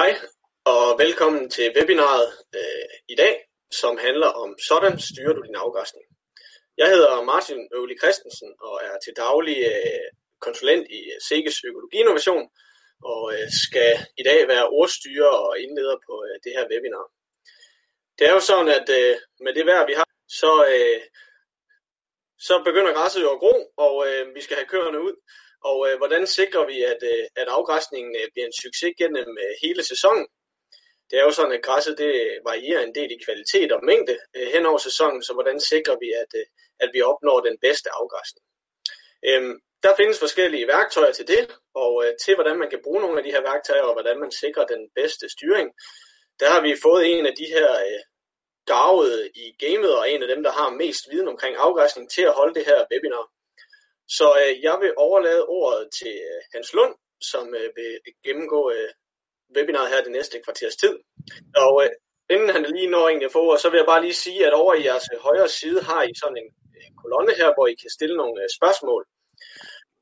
Hej 0.00 0.12
og 0.64 0.98
velkommen 0.98 1.50
til 1.50 1.72
webinaret 1.76 2.28
øh, 2.58 2.88
i 3.08 3.14
dag, 3.22 3.34
som 3.80 3.98
handler 4.06 4.30
om 4.42 4.50
sådan 4.68 4.94
styrer 5.08 5.34
du 5.34 5.42
din 5.46 5.62
afgræsning. 5.64 6.04
Jeg 6.80 6.88
hedder 6.94 7.22
Martin 7.22 7.60
Øvli 7.76 7.96
Christensen 8.02 8.50
og 8.60 8.74
er 8.88 8.96
til 9.04 9.12
daglig 9.16 9.58
øh, 9.72 10.08
konsulent 10.46 10.86
i 10.98 11.00
øh, 11.12 11.18
Sikkes 11.28 11.56
Økologinnovation 11.68 12.44
og 13.12 13.22
øh, 13.34 13.46
skal 13.64 13.92
i 14.20 14.22
dag 14.28 14.48
være 14.52 14.70
ordstyrer 14.78 15.36
og 15.46 15.52
indleder 15.64 15.96
på 16.06 16.14
øh, 16.26 16.36
det 16.44 16.52
her 16.56 16.64
webinar. 16.70 17.06
Det 18.18 18.24
er 18.28 18.32
jo 18.38 18.42
sådan, 18.50 18.70
at 18.78 18.88
øh, 18.98 19.14
med 19.44 19.52
det 19.56 19.64
vejr 19.66 19.86
vi 19.90 19.94
har, 20.00 20.08
så, 20.40 20.52
øh, 20.74 21.00
så 22.46 22.54
begynder 22.66 22.96
græsset 22.98 23.22
jo 23.22 23.30
at 23.34 23.40
gro, 23.42 23.54
og 23.86 23.94
øh, 24.08 24.34
vi 24.36 24.40
skal 24.42 24.56
have 24.56 24.72
køerne 24.74 25.00
ud. 25.06 25.14
Og 25.70 25.78
øh, 25.88 25.96
hvordan 25.98 26.26
sikrer 26.26 26.66
vi, 26.66 26.82
at, 26.82 27.00
øh, 27.02 27.24
at 27.36 27.48
afgræsningen 27.48 28.16
øh, 28.20 28.26
bliver 28.32 28.46
en 28.46 28.60
succes 28.62 28.94
gennem 28.98 29.38
øh, 29.44 29.52
hele 29.62 29.82
sæsonen? 29.82 30.26
Det 31.10 31.18
er 31.18 31.24
jo 31.24 31.30
sådan, 31.30 31.52
at 31.52 31.62
græsset 31.62 31.98
det 31.98 32.14
varierer 32.44 32.82
en 32.82 32.94
del 32.94 33.10
i 33.12 33.24
kvalitet 33.24 33.72
og 33.72 33.84
mængde 33.84 34.18
øh, 34.36 34.48
hen 34.54 34.66
over 34.66 34.78
sæsonen, 34.78 35.22
så 35.22 35.32
hvordan 35.32 35.60
sikrer 35.60 35.96
vi, 36.02 36.08
at, 36.22 36.30
øh, 36.40 36.46
at 36.80 36.90
vi 36.94 37.00
opnår 37.02 37.40
den 37.40 37.58
bedste 37.66 37.88
afgræsning? 38.00 38.44
Øhm, 39.28 39.56
der 39.82 39.96
findes 39.96 40.18
forskellige 40.18 40.66
værktøjer 40.66 41.12
til 41.12 41.28
det, 41.28 41.42
og 41.74 41.92
øh, 42.04 42.12
til 42.24 42.34
hvordan 42.34 42.58
man 42.58 42.70
kan 42.70 42.80
bruge 42.84 43.00
nogle 43.00 43.18
af 43.18 43.24
de 43.24 43.32
her 43.34 43.42
værktøjer, 43.50 43.82
og 43.82 43.92
hvordan 43.92 44.20
man 44.20 44.30
sikrer 44.30 44.66
den 44.66 44.90
bedste 44.94 45.28
styring. 45.28 45.68
Der 46.40 46.48
har 46.50 46.60
vi 46.60 46.82
fået 46.82 47.02
en 47.06 47.26
af 47.26 47.34
de 47.40 47.46
her 47.54 47.70
øh, 47.88 48.00
garvede 48.66 49.30
i 49.34 49.44
gamet, 49.64 49.98
og 49.98 50.10
en 50.10 50.22
af 50.22 50.28
dem, 50.28 50.42
der 50.42 50.52
har 50.52 50.70
mest 50.70 51.02
viden 51.10 51.28
omkring 51.28 51.56
afgræsning, 51.56 52.10
til 52.10 52.22
at 52.22 52.36
holde 52.38 52.54
det 52.54 52.64
her 52.66 52.86
webinar. 52.92 53.33
Så 54.08 54.26
øh, 54.42 54.62
jeg 54.62 54.76
vil 54.80 54.92
overlade 54.96 55.44
ordet 55.46 55.88
til 55.98 56.14
øh, 56.30 56.40
Hans 56.54 56.72
Lund, 56.72 56.94
som 57.30 57.54
øh, 57.54 57.68
vil 57.76 57.92
gennemgå 58.24 58.70
øh, 58.70 58.90
webinaret 59.56 59.88
her 59.88 60.02
det 60.02 60.12
næste 60.12 60.40
kvarters 60.44 60.76
tid. 60.76 60.94
Og 61.56 61.84
øh, 61.84 61.90
inden 62.30 62.50
han 62.50 62.62
lige 62.62 62.90
når 62.90 63.08
egentlig 63.08 63.26
at 63.26 63.32
få 63.32 63.42
ordet, 63.46 63.60
så 63.60 63.68
vil 63.70 63.78
jeg 63.78 63.90
bare 63.92 64.02
lige 64.02 64.22
sige, 64.26 64.46
at 64.46 64.52
over 64.52 64.74
i 64.74 64.84
jeres 64.86 65.06
øh, 65.14 65.18
højre 65.20 65.48
side 65.48 65.80
har 65.82 66.02
I 66.02 66.12
sådan 66.22 66.36
en 66.42 66.50
øh, 66.76 66.88
kolonne 67.02 67.34
her, 67.40 67.50
hvor 67.54 67.66
I 67.66 67.74
kan 67.82 67.90
stille 67.96 68.16
nogle 68.16 68.42
øh, 68.42 68.48
spørgsmål. 68.58 69.02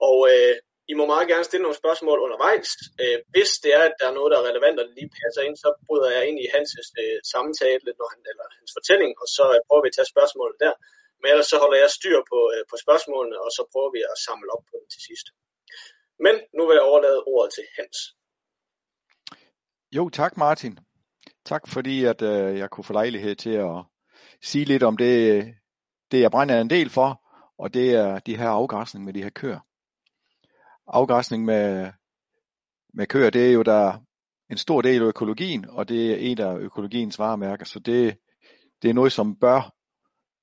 Og 0.09 0.19
øh, 0.33 0.55
I 0.91 0.94
må 0.98 1.05
meget 1.14 1.28
gerne 1.33 1.48
stille 1.48 1.64
nogle 1.64 1.83
spørgsmål 1.83 2.19
undervejs. 2.27 2.70
Øh, 3.03 3.19
hvis 3.33 3.50
det 3.62 3.70
er, 3.78 3.83
at 3.89 3.94
der 4.00 4.06
er 4.09 4.16
noget, 4.19 4.31
der 4.33 4.39
er 4.39 4.48
relevant, 4.50 4.81
og 4.81 4.84
det 4.87 4.94
lige 4.98 5.16
passer 5.20 5.42
ind, 5.47 5.56
så 5.64 5.69
bryder 5.87 6.11
jeg 6.16 6.22
ind 6.28 6.39
i 6.44 6.53
hans 6.55 6.70
øh, 7.03 7.19
samtale, 7.34 7.91
når 8.00 8.09
han, 8.12 8.20
eller 8.31 8.47
hans 8.59 8.70
fortælling, 8.77 9.12
og 9.22 9.28
så 9.37 9.44
øh, 9.55 9.61
prøver 9.66 9.83
vi 9.84 9.91
at 9.92 9.97
tage 9.97 10.12
spørgsmålet 10.14 10.56
der. 10.64 10.75
Men 11.23 11.31
ellers 11.33 11.48
så 11.53 11.59
holder 11.62 11.78
jeg 11.83 11.91
styr 11.98 12.19
på, 12.33 12.39
øh, 12.55 12.62
på 12.70 12.77
spørgsmålene, 12.84 13.37
og 13.45 13.51
så 13.56 13.62
prøver 13.73 13.91
vi 13.97 14.01
at 14.12 14.17
samle 14.27 14.48
op 14.55 14.65
på 14.70 14.75
dem 14.81 14.89
til 14.95 15.03
sidst. 15.09 15.27
Men 16.25 16.34
nu 16.56 16.62
vil 16.67 16.75
jeg 16.78 16.89
overlade 16.91 17.20
ordet 17.33 17.51
til 17.56 17.65
Hans. 17.78 17.98
Jo, 19.97 20.09
tak 20.09 20.37
Martin. 20.37 20.78
Tak 21.45 21.69
fordi 21.69 22.05
at 22.05 22.23
øh, 22.23 22.59
jeg 22.59 22.70
kunne 22.70 22.84
få 22.84 22.93
lejlighed 22.93 23.34
til 23.37 23.55
at 23.69 23.77
sige 24.43 24.65
lidt 24.65 24.83
om 24.83 24.97
det, 24.97 25.45
det 26.11 26.20
jeg 26.20 26.31
brænder 26.31 26.61
en 26.61 26.70
del 26.70 26.91
for, 26.91 27.23
og 27.59 27.75
det 27.75 27.95
er 27.95 28.19
de 28.19 28.37
her 28.37 28.48
afgræsning 28.48 29.05
med 29.05 29.12
de 29.12 29.23
her 29.23 29.31
køer. 29.31 29.61
Afgræsning 30.87 31.45
med, 31.45 31.93
med 32.95 33.06
køer, 33.06 33.31
det 33.31 33.48
er 33.48 33.53
jo 33.53 33.62
der 33.62 33.98
en 34.50 34.59
stor 34.59 34.83
del 34.83 35.03
af 35.03 35.06
økologien, 35.06 35.69
og 35.69 35.89
det 35.89 36.12
er 36.12 36.17
en 36.17 36.41
af 36.41 36.56
økologiens 36.59 37.19
varemærker, 37.19 37.65
så 37.65 37.78
det, 37.78 38.19
det 38.83 38.91
er 38.91 38.95
noget, 38.95 39.12
som 39.12 39.37
bør 39.37 39.75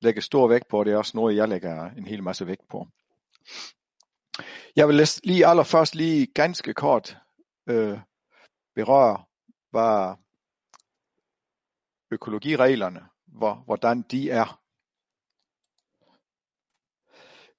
lægge 0.01 0.21
stor 0.21 0.47
vægt 0.47 0.67
på, 0.67 0.79
og 0.79 0.85
det 0.85 0.93
er 0.93 0.97
også 0.97 1.17
noget, 1.17 1.35
jeg 1.35 1.47
lægger 1.47 1.91
en 1.91 2.05
hel 2.05 2.23
masse 2.23 2.47
vægt 2.47 2.67
på. 2.69 2.87
Jeg 4.75 4.87
vil 4.87 5.07
lige 5.23 5.47
allerførst 5.47 5.95
lige 5.95 6.25
ganske 6.25 6.73
kort 6.73 7.17
øh, 7.69 7.99
berøre, 8.75 9.23
hvad 9.71 10.15
økologireglerne, 12.11 13.01
hvor, 13.27 13.63
hvordan 13.65 14.01
de 14.01 14.29
er. 14.29 14.59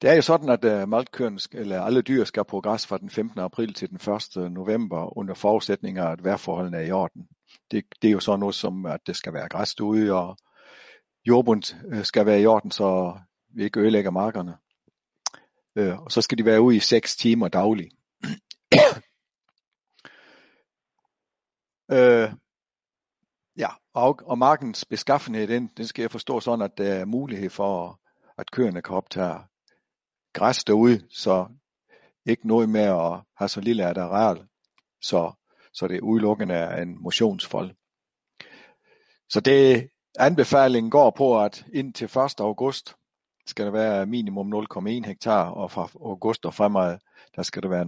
Det 0.03 0.11
er 0.11 0.15
jo 0.15 0.23
sådan, 0.23 0.49
at 0.49 0.65
øh, 0.65 0.89
maltkøerne, 0.89 1.39
eller 1.53 1.83
alle 1.83 2.03
dyr 2.03 2.25
skal 2.25 2.45
på 2.45 2.61
græs 2.61 2.87
fra 2.87 2.99
den 2.99 3.11
15. 3.11 3.41
april 3.41 3.75
til 3.75 3.91
den 3.91 4.15
1. 4.47 4.53
november, 4.53 5.19
under 5.19 5.35
forudsætning 5.35 5.99
at 5.99 6.25
vejrforholdene 6.25 6.77
er 6.77 6.87
i 6.87 6.91
orden. 6.91 7.29
Det, 7.71 7.85
det 8.03 8.09
er 8.09 8.13
jo 8.13 8.21
sådan 8.21 8.41
noget 8.41 8.55
som, 8.55 8.87
at 8.87 9.01
det 9.07 9.17
skal 9.17 9.33
være 9.33 9.49
græs 9.49 9.81
ude, 9.81 10.13
og 10.13 10.37
jordbund 11.27 11.63
øh, 11.93 12.05
skal 12.05 12.27
være 12.27 12.41
i 12.41 12.47
orden, 12.47 12.71
så 12.71 13.19
vi 13.55 13.65
ikke 13.65 13.81
ødelægger 13.81 14.11
markerne. 14.11 14.57
Øh, 15.77 15.99
og 15.99 16.13
så 16.13 16.23
skal 16.23 16.39
de 16.39 16.45
være 16.45 16.61
ude 16.61 16.77
i 16.77 16.81
6 16.81 17.17
timer 17.17 17.49
dagligt. 17.49 17.95
øh, 21.93 22.33
ja, 23.57 23.69
og, 23.95 24.21
og 24.23 24.39
markens 24.39 24.85
beskaffenhed, 24.85 25.47
den, 25.47 25.71
den 25.77 25.87
skal 25.87 26.03
jeg 26.03 26.11
forstå 26.11 26.41
sådan, 26.41 26.65
at 26.65 26.79
der 26.79 26.93
er 26.95 27.05
mulighed 27.05 27.51
for, 27.51 28.01
at 28.39 28.51
køerne 28.51 28.83
kan 28.83 28.97
optage 28.97 29.39
græs 30.33 30.65
derude, 30.65 31.07
så 31.11 31.47
ikke 32.27 32.49
noget 32.49 32.69
med 32.69 32.81
at 32.81 33.21
have 33.37 33.49
så 33.49 33.61
lille 33.61 33.91
et 33.91 33.99
areal, 33.99 34.47
så, 35.03 35.33
så 35.73 35.89
det 35.89 36.01
udelukkende 36.01 36.55
er 36.55 36.83
en 36.83 37.03
motionsfold. 37.03 37.75
Så 39.29 39.41
det, 39.41 39.91
Anbefalingen 40.19 40.91
går 40.91 41.11
på, 41.11 41.41
at 41.41 41.67
indtil 41.73 42.05
1. 42.05 42.41
august 42.41 42.97
skal 43.47 43.65
der 43.65 43.73
være 43.73 44.07
minimum 44.07 44.53
0,1 44.53 45.07
hektar, 45.07 45.51
og 45.51 45.71
fra 45.71 45.89
august 46.01 46.47
og 46.47 46.55
fremad, 46.55 46.99
der 47.37 47.43
skal 47.43 47.63
der 47.63 47.69
være 47.69 47.87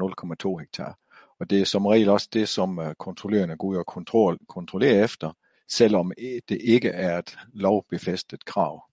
0,2 0.54 0.58
hektar. 0.58 0.98
Og 1.38 1.50
det 1.50 1.60
er 1.60 1.64
som 1.64 1.86
regel 1.86 2.08
også 2.08 2.28
det, 2.32 2.48
som 2.48 2.78
øh, 2.78 2.94
kontrollørerne 2.94 3.56
går 3.56 3.68
ud 3.68 3.76
og 3.76 3.86
kontrol, 3.86 4.38
kontrollerer 4.48 5.04
efter, 5.04 5.32
selvom 5.68 6.12
det 6.48 6.58
ikke 6.60 6.88
er 6.88 7.18
et 7.18 7.38
lovbefæstet 7.52 8.44
krav. 8.44 8.84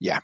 Ja. 0.00 0.18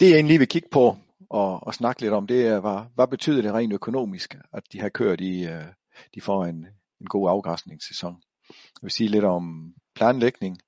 Det 0.00 0.08
jeg 0.08 0.14
egentlig 0.14 0.40
vil 0.40 0.48
kigge 0.48 0.68
på 0.68 0.96
og, 1.30 1.66
og 1.66 1.74
snakke 1.74 2.00
lidt 2.00 2.12
om, 2.12 2.26
det 2.26 2.46
er, 2.46 2.60
hvad, 2.60 2.80
hvad 2.94 3.08
betyder 3.08 3.42
det 3.42 3.52
rent 3.52 3.72
økonomisk, 3.72 4.36
at 4.52 4.62
de 4.72 4.80
har 4.80 4.88
kørt 4.88 5.20
i, 5.20 5.46
øh, 5.46 5.66
de 6.14 6.20
får 6.20 6.44
en, 6.44 6.66
en 7.00 7.06
god 7.06 7.30
afgræsningssæson. 7.30 8.22
Jeg 8.50 8.82
vil 8.82 8.90
sige 8.90 9.08
lidt 9.08 9.24
om 9.24 9.74
planlægning, 9.94 10.58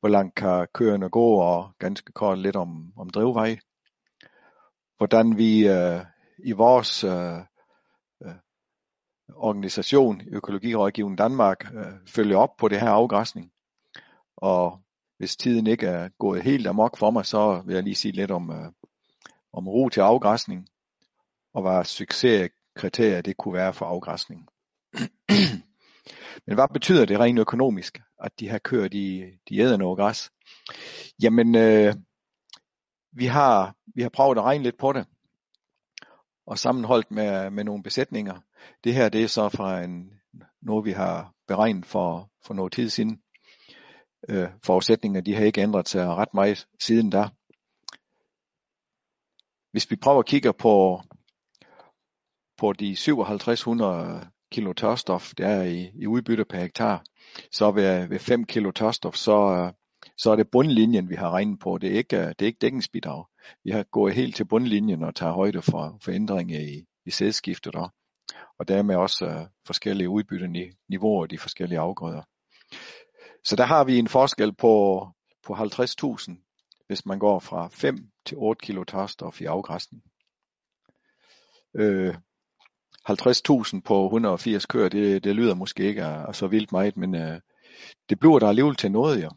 hvor 0.00 0.08
langt 0.08 0.34
kan 0.34 0.66
køerne 0.74 1.08
gå, 1.08 1.34
og 1.34 1.72
ganske 1.78 2.12
kort 2.12 2.38
lidt 2.38 2.56
om, 2.56 2.92
om 2.96 3.10
drivvej. 3.10 3.58
Hvordan 4.96 5.38
vi 5.38 5.68
øh, 5.68 6.00
i 6.38 6.52
vores 6.52 7.04
øh, 7.04 7.38
øh, 8.22 8.34
organisation, 9.34 10.20
Økologirådgivning 10.32 11.18
Danmark, 11.18 11.74
øh, 11.74 11.92
følger 12.06 12.36
op 12.36 12.56
på 12.58 12.68
det 12.68 12.80
her 12.80 12.90
afgræsning. 12.90 13.52
Og 14.36 14.80
hvis 15.18 15.36
tiden 15.36 15.66
ikke 15.66 15.86
er 15.86 16.08
gået 16.18 16.42
helt 16.42 16.66
amok 16.66 16.98
for 16.98 17.10
mig, 17.10 17.26
så 17.26 17.62
vil 17.66 17.74
jeg 17.74 17.82
lige 17.82 17.94
sige 17.94 18.12
lidt 18.12 18.30
om, 18.30 18.50
øh, 18.50 18.72
om 19.52 19.68
ro 19.68 19.88
til 19.88 20.00
afgræsning, 20.00 20.68
og 21.54 21.62
hvad 21.62 21.84
succeskriterier 21.84 23.20
det 23.20 23.36
kunne 23.36 23.54
være 23.54 23.74
for 23.74 23.86
afgræsning. 23.86 24.48
Men 26.46 26.54
hvad 26.54 26.68
betyder 26.72 27.04
det 27.04 27.18
rent 27.18 27.38
økonomisk, 27.38 28.00
at 28.22 28.40
de 28.40 28.50
her 28.50 28.58
køer, 28.58 28.88
de, 28.88 29.32
de 29.48 29.58
æder 29.58 29.76
noget 29.76 29.98
græs? 29.98 30.30
Jamen, 31.22 31.54
øh, 31.54 31.94
vi, 33.12 33.26
har, 33.26 33.76
vi 33.94 34.02
har 34.02 34.08
prøvet 34.08 34.38
at 34.38 34.44
regne 34.44 34.64
lidt 34.64 34.78
på 34.78 34.92
det, 34.92 35.06
og 36.46 36.58
sammenholdt 36.58 37.10
med, 37.10 37.50
med 37.50 37.64
nogle 37.64 37.82
besætninger. 37.82 38.40
Det 38.84 38.94
her, 38.94 39.08
det 39.08 39.22
er 39.22 39.28
så 39.28 39.48
fra 39.48 39.82
en, 39.82 40.20
noget, 40.62 40.84
vi 40.84 40.92
har 40.92 41.34
beregnet 41.48 41.86
for, 41.86 42.30
for 42.46 42.54
noget 42.54 42.72
tid 42.72 42.88
siden. 42.88 43.22
Øh, 44.28 44.48
forudsætninger, 44.64 45.20
de 45.20 45.34
har 45.34 45.44
ikke 45.44 45.60
ændret 45.60 45.88
sig 45.88 46.06
ret 46.06 46.34
meget 46.34 46.66
siden 46.80 47.10
da. 47.10 47.28
Hvis 49.70 49.90
vi 49.90 49.96
prøver 49.96 50.18
at 50.18 50.26
kigge 50.26 50.52
på, 50.52 51.02
på 52.56 52.72
de 52.72 52.96
5700 52.96 54.30
kilo 54.56 54.72
tørstof, 54.72 55.34
det 55.38 55.46
er 55.46 55.62
i, 55.62 55.90
i 55.94 56.06
udbytte 56.06 56.44
per 56.44 56.60
hektar, 56.60 57.04
så 57.52 57.70
ved, 57.70 58.08
ved 58.08 58.18
5 58.18 58.44
kilo 58.44 58.70
tørstof, 58.70 59.14
så, 59.14 59.70
så 60.16 60.30
er 60.30 60.36
det 60.36 60.50
bundlinjen, 60.50 61.08
vi 61.08 61.14
har 61.14 61.30
regnet 61.30 61.58
på. 61.58 61.78
Det 61.78 61.92
er 61.92 61.96
ikke, 61.96 62.16
det 62.16 62.42
er 62.42 62.46
ikke 62.46 62.58
dækningsbidrag. 62.60 63.24
Vi 63.64 63.70
har 63.70 63.82
gået 63.82 64.14
helt 64.14 64.36
til 64.36 64.44
bundlinjen 64.44 65.02
og 65.02 65.14
tager 65.14 65.32
højde 65.32 65.62
for, 65.62 65.98
for 66.02 66.12
ændringer 66.12 66.60
i, 66.60 66.84
i 67.06 67.10
sædskiftet 67.10 67.72
der. 67.72 67.88
Og 68.58 68.68
dermed 68.68 68.96
også 68.96 69.26
uh, 69.26 69.46
forskellige 69.66 70.08
udbytteniveauer 70.08 71.24
i 71.24 71.28
de 71.28 71.38
forskellige 71.38 71.78
afgrøder. 71.78 72.22
Så 73.44 73.56
der 73.56 73.64
har 73.64 73.84
vi 73.84 73.98
en 73.98 74.08
forskel 74.08 74.54
på, 74.54 75.06
på 75.46 75.54
50.000, 75.54 76.84
hvis 76.86 77.06
man 77.06 77.18
går 77.18 77.38
fra 77.38 77.68
5 77.72 78.10
til 78.26 78.36
8 78.36 78.66
kilo 78.66 78.84
tørstof 78.84 79.40
i 79.40 79.44
afgræsning. 79.44 80.02
Øh, 81.74 82.14
50.000 83.10 83.80
på 83.84 84.04
180 84.04 84.66
køer, 84.66 84.88
det, 84.88 85.24
det 85.24 85.36
lyder 85.36 85.54
måske 85.54 85.82
ikke 85.82 86.04
af, 86.04 86.34
så 86.34 86.46
vildt 86.46 86.72
meget, 86.72 86.96
men 86.96 87.14
øh, 87.14 87.40
det 88.08 88.20
bliver 88.20 88.38
der 88.38 88.48
alligevel 88.48 88.76
til 88.76 88.92
noget, 88.92 89.22
ja. 89.22 89.28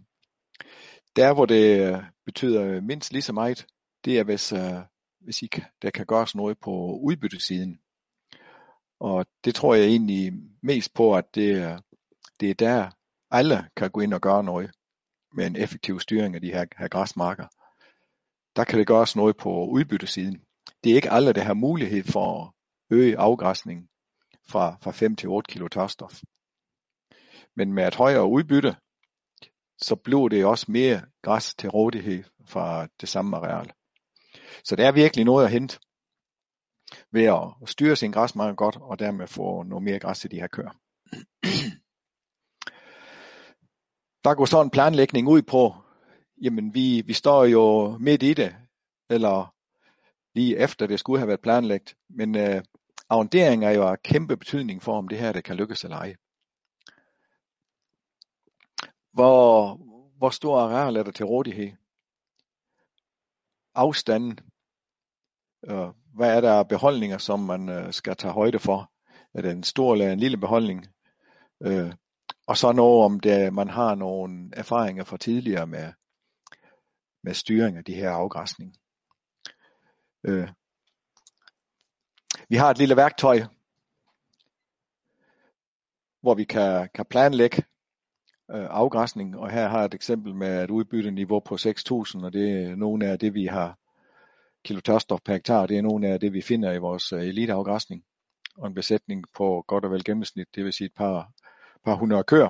Der, 1.16 1.34
hvor 1.34 1.46
det 1.46 1.80
øh, 1.80 2.04
betyder 2.26 2.82
mindst 2.82 3.12
lige 3.12 3.22
så 3.22 3.34
meget, 3.34 3.66
det 4.06 4.20
er, 4.20 4.24
hvis, 4.24 4.54
øh, 4.54 4.80
hvis 5.20 5.42
I, 5.42 5.50
der 5.82 5.90
kan 5.90 6.06
gøres 6.06 6.36
noget 6.36 6.58
på 6.60 7.00
udbyttesiden. 7.04 7.80
Og 9.00 9.26
det 9.46 9.56
tror 9.56 9.76
jeg 9.76 9.86
egentlig 9.86 10.34
mest 10.64 10.94
på, 10.94 11.16
at 11.16 11.36
det 11.36 11.52
er, 11.52 11.80
det 12.40 12.50
er 12.50 12.54
der, 12.54 12.90
alle 13.32 13.70
kan 13.76 13.92
gå 13.92 14.00
ind 14.00 14.14
og 14.14 14.22
gøre 14.22 14.44
noget 14.44 14.72
med 15.34 15.48
en 15.48 15.56
effektiv 15.56 16.00
styring 16.00 16.36
af 16.36 16.42
de 16.42 16.52
her, 16.52 16.66
her 16.78 16.88
græsmarker. 16.88 17.48
Der 18.56 18.64
kan 18.64 18.80
det 18.80 18.88
gøres 18.88 19.16
noget 19.16 19.38
på 19.38 19.66
udbyttesiden. 19.66 20.42
Det 20.84 20.92
er 20.92 20.96
ikke 20.96 21.12
alle, 21.12 21.34
der 21.34 21.44
har 21.44 21.54
mulighed 21.54 22.04
for 22.04 22.44
at 22.44 22.59
øge 22.90 23.18
afgræsningen 23.18 23.90
fra, 24.50 24.78
fra 24.82 24.92
5 24.92 25.16
til 25.16 25.30
8 25.30 25.52
kilo 25.52 25.68
tørstof. 25.68 26.22
Men 27.56 27.74
med 27.74 27.88
et 27.88 27.96
højere 27.96 28.26
udbytte, 28.26 28.76
så 29.82 29.96
bliver 29.96 30.30
det 30.30 30.46
også 30.46 30.66
mere 30.70 31.02
græs 31.22 31.56
til 31.56 31.70
rådighed 31.70 32.24
fra 32.46 32.88
det 33.02 33.10
samme 33.10 33.38
areal. 33.38 33.72
Så 34.64 34.76
der 34.76 34.88
er 34.88 34.92
virkelig 34.92 35.26
noget 35.26 35.46
at 35.46 35.52
hente 35.52 35.80
ved 37.12 37.24
at 37.24 37.70
styre 37.70 37.96
sin 37.96 38.12
græsmark 38.12 38.58
godt, 38.58 38.78
og 38.82 39.00
dermed 39.00 39.28
få 39.28 39.64
noget 39.64 39.84
mere 39.84 40.00
græs 40.00 40.20
til 40.20 40.32
de 40.32 40.40
her 40.40 40.48
køer. 40.48 40.72
Der 44.24 44.36
går 44.36 44.46
så 44.46 44.62
en 44.62 44.70
planlægning 44.70 45.28
ud 45.28 45.42
på, 45.42 45.74
jamen 46.42 46.74
vi, 46.74 47.04
vi 47.06 47.14
står 47.14 47.46
jo 47.46 47.98
midt 47.98 48.24
i 48.24 48.34
det, 48.34 48.56
eller 49.10 49.54
lige 50.36 50.58
efter 50.58 50.88
det 50.88 51.00
skulle 51.00 51.20
have 51.20 51.28
været 51.28 51.42
planlagt, 51.42 51.96
men 52.10 52.38
øh, 52.38 52.64
arrondering 53.10 53.66
er 53.66 53.72
jo 53.72 53.88
af 53.88 54.02
kæmpe 54.04 54.38
betydning 54.38 54.84
for, 54.84 54.98
om 54.98 55.08
det 55.08 55.18
her 55.18 55.32
det 55.32 55.44
kan 55.44 55.56
lykkes 55.56 55.84
eller 55.84 55.98
ej. 55.98 56.16
Hvor, 59.14 59.76
hvor 60.18 60.30
stor 60.30 60.60
areal 60.60 60.96
er 60.96 61.04
der 61.04 61.12
til 61.12 61.26
rådighed? 61.26 61.72
Afstanden. 63.76 64.40
Øh, 65.70 65.88
hvad 66.16 66.38
er 66.38 66.42
der 66.42 66.54
af 66.54 66.68
beholdninger, 66.68 67.18
som 67.18 67.40
man 67.40 67.70
øh, 67.70 67.94
skal 67.94 68.16
tage 68.16 68.34
højde 68.34 68.60
for? 68.60 68.92
Er 69.34 69.42
det 69.42 69.52
en 69.52 69.64
stor 69.64 69.94
eller 69.94 70.12
en 70.12 70.20
lille 70.20 70.38
beholdning? 70.38 70.88
Øh, 71.62 71.94
og 72.48 72.58
så 72.58 72.72
noget 72.72 73.06
om 73.06 73.20
det, 73.20 73.54
man 73.54 73.70
har 73.70 73.96
nogle 73.96 74.50
erfaringer 74.54 75.04
fra 75.04 75.18
tidligere 75.18 75.68
med, 75.68 75.94
med 77.24 77.34
styring 77.34 77.78
af 77.78 77.84
de 77.84 77.94
her 77.94 78.12
afgræsning. 78.12 78.76
Øh, 80.24 80.50
vi 82.50 82.56
har 82.56 82.70
et 82.70 82.78
lille 82.78 82.96
værktøj, 82.96 83.40
hvor 86.22 86.36
vi 86.36 86.44
kan, 86.44 86.90
kan 86.94 87.06
planlægge 87.06 87.58
øh, 88.52 88.68
afgræsning, 88.70 89.38
og 89.38 89.52
her 89.52 89.68
har 89.68 89.78
jeg 89.78 89.86
et 89.86 89.94
eksempel 89.94 90.36
med 90.36 90.64
et 90.64 90.70
udbytteniveau 90.70 91.40
på 91.40 91.56
6.000, 91.56 92.26
og 92.26 92.34
det 92.34 92.64
er 92.64 92.76
nogle 92.76 93.08
af 93.08 93.20
det, 93.20 93.34
vi 93.34 93.46
har 93.46 93.78
kilotørstof 94.64 95.20
per 95.26 95.34
hektar, 95.34 95.66
det 95.66 95.78
er 95.78 95.82
nogle 95.82 96.08
af 96.08 96.20
det, 96.20 96.34
vi 96.34 96.42
finder 96.42 96.72
i 96.72 96.78
vores 96.78 97.14
øh, 97.14 97.24
eliteafgræsning, 97.24 98.04
og 98.58 98.68
en 98.68 98.76
besætning 98.76 99.26
på 99.36 99.64
godt 99.68 99.86
og 99.86 99.92
vel 99.92 100.04
gennemsnit, 100.04 100.56
det 100.56 100.64
vil 100.64 100.74
sige 100.74 100.86
et 100.86 100.94
par, 100.98 101.32
par 101.86 101.96
hundrede 101.96 102.24
køer. 102.24 102.50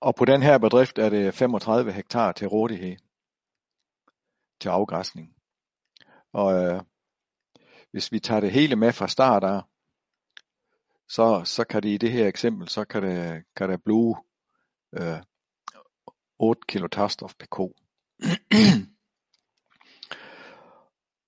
Og 0.00 0.14
på 0.14 0.24
den 0.24 0.42
her 0.42 0.58
bedrift 0.58 0.98
er 0.98 1.08
det 1.08 1.34
35 1.34 1.92
hektar 1.92 2.32
til 2.32 2.48
rådighed 2.48 2.96
til 4.60 4.68
afgræsning. 4.68 5.34
Og 6.32 6.54
øh, 6.54 6.80
hvis 7.96 8.12
vi 8.12 8.18
tager 8.18 8.40
det 8.40 8.52
hele 8.52 8.76
med 8.76 8.92
fra 8.92 9.08
start 9.08 9.44
af, 9.44 9.62
så, 11.08 11.42
så 11.44 11.64
kan 11.64 11.82
det 11.82 11.88
i 11.88 11.96
det 11.96 12.12
her 12.12 12.28
eksempel, 12.28 12.68
så 12.68 12.84
kan 12.84 13.02
det, 13.02 13.44
kan 13.56 13.70
det 13.70 13.82
blive 13.84 14.16
øh, 14.92 15.22
8 16.38 16.60
kilo 16.68 16.86
tørstof 16.86 17.34
per 17.38 17.46
ko. 17.46 17.74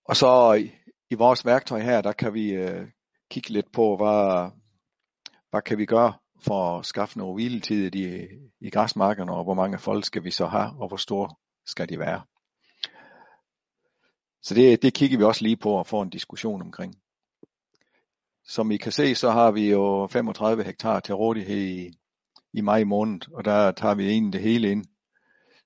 og 0.08 0.16
så 0.16 0.52
i, 0.52 0.72
i 1.10 1.14
vores 1.14 1.44
værktøj 1.44 1.80
her, 1.80 2.00
der 2.00 2.12
kan 2.12 2.34
vi 2.34 2.50
øh, 2.50 2.88
kigge 3.30 3.50
lidt 3.50 3.72
på, 3.72 3.96
hvad, 3.96 4.50
hvad 5.50 5.62
kan 5.62 5.78
vi 5.78 5.86
gøre 5.86 6.12
for 6.40 6.78
at 6.78 6.86
skaffe 6.86 7.18
noget 7.18 7.36
hviletid 7.36 7.94
i, 7.94 8.26
i 8.60 8.70
græsmarkerne, 8.70 9.32
og 9.32 9.44
hvor 9.44 9.54
mange 9.54 9.78
folk 9.78 10.04
skal 10.04 10.24
vi 10.24 10.30
så 10.30 10.46
have, 10.46 10.70
og 10.80 10.88
hvor 10.88 10.96
store 10.96 11.34
skal 11.66 11.88
de 11.88 11.98
være. 11.98 12.22
Så 14.42 14.54
det, 14.54 14.82
det 14.82 14.94
kigger 14.94 15.18
vi 15.18 15.24
også 15.24 15.42
lige 15.42 15.56
på 15.56 15.70
og 15.72 15.86
får 15.86 16.02
en 16.02 16.10
diskussion 16.10 16.62
omkring. 16.62 16.94
Som 18.44 18.70
I 18.70 18.76
kan 18.76 18.92
se, 18.92 19.14
så 19.14 19.30
har 19.30 19.50
vi 19.50 19.70
jo 19.70 20.06
35 20.06 20.64
hektar 20.64 21.00
til 21.00 21.14
rådighed 21.14 21.56
i, 21.56 21.90
i 22.52 22.60
maj 22.60 22.84
måned, 22.84 23.20
og 23.34 23.44
der 23.44 23.72
tager 23.72 23.94
vi 23.94 24.08
egentlig 24.08 24.32
det 24.32 24.40
hele 24.40 24.70
ind, 24.70 24.84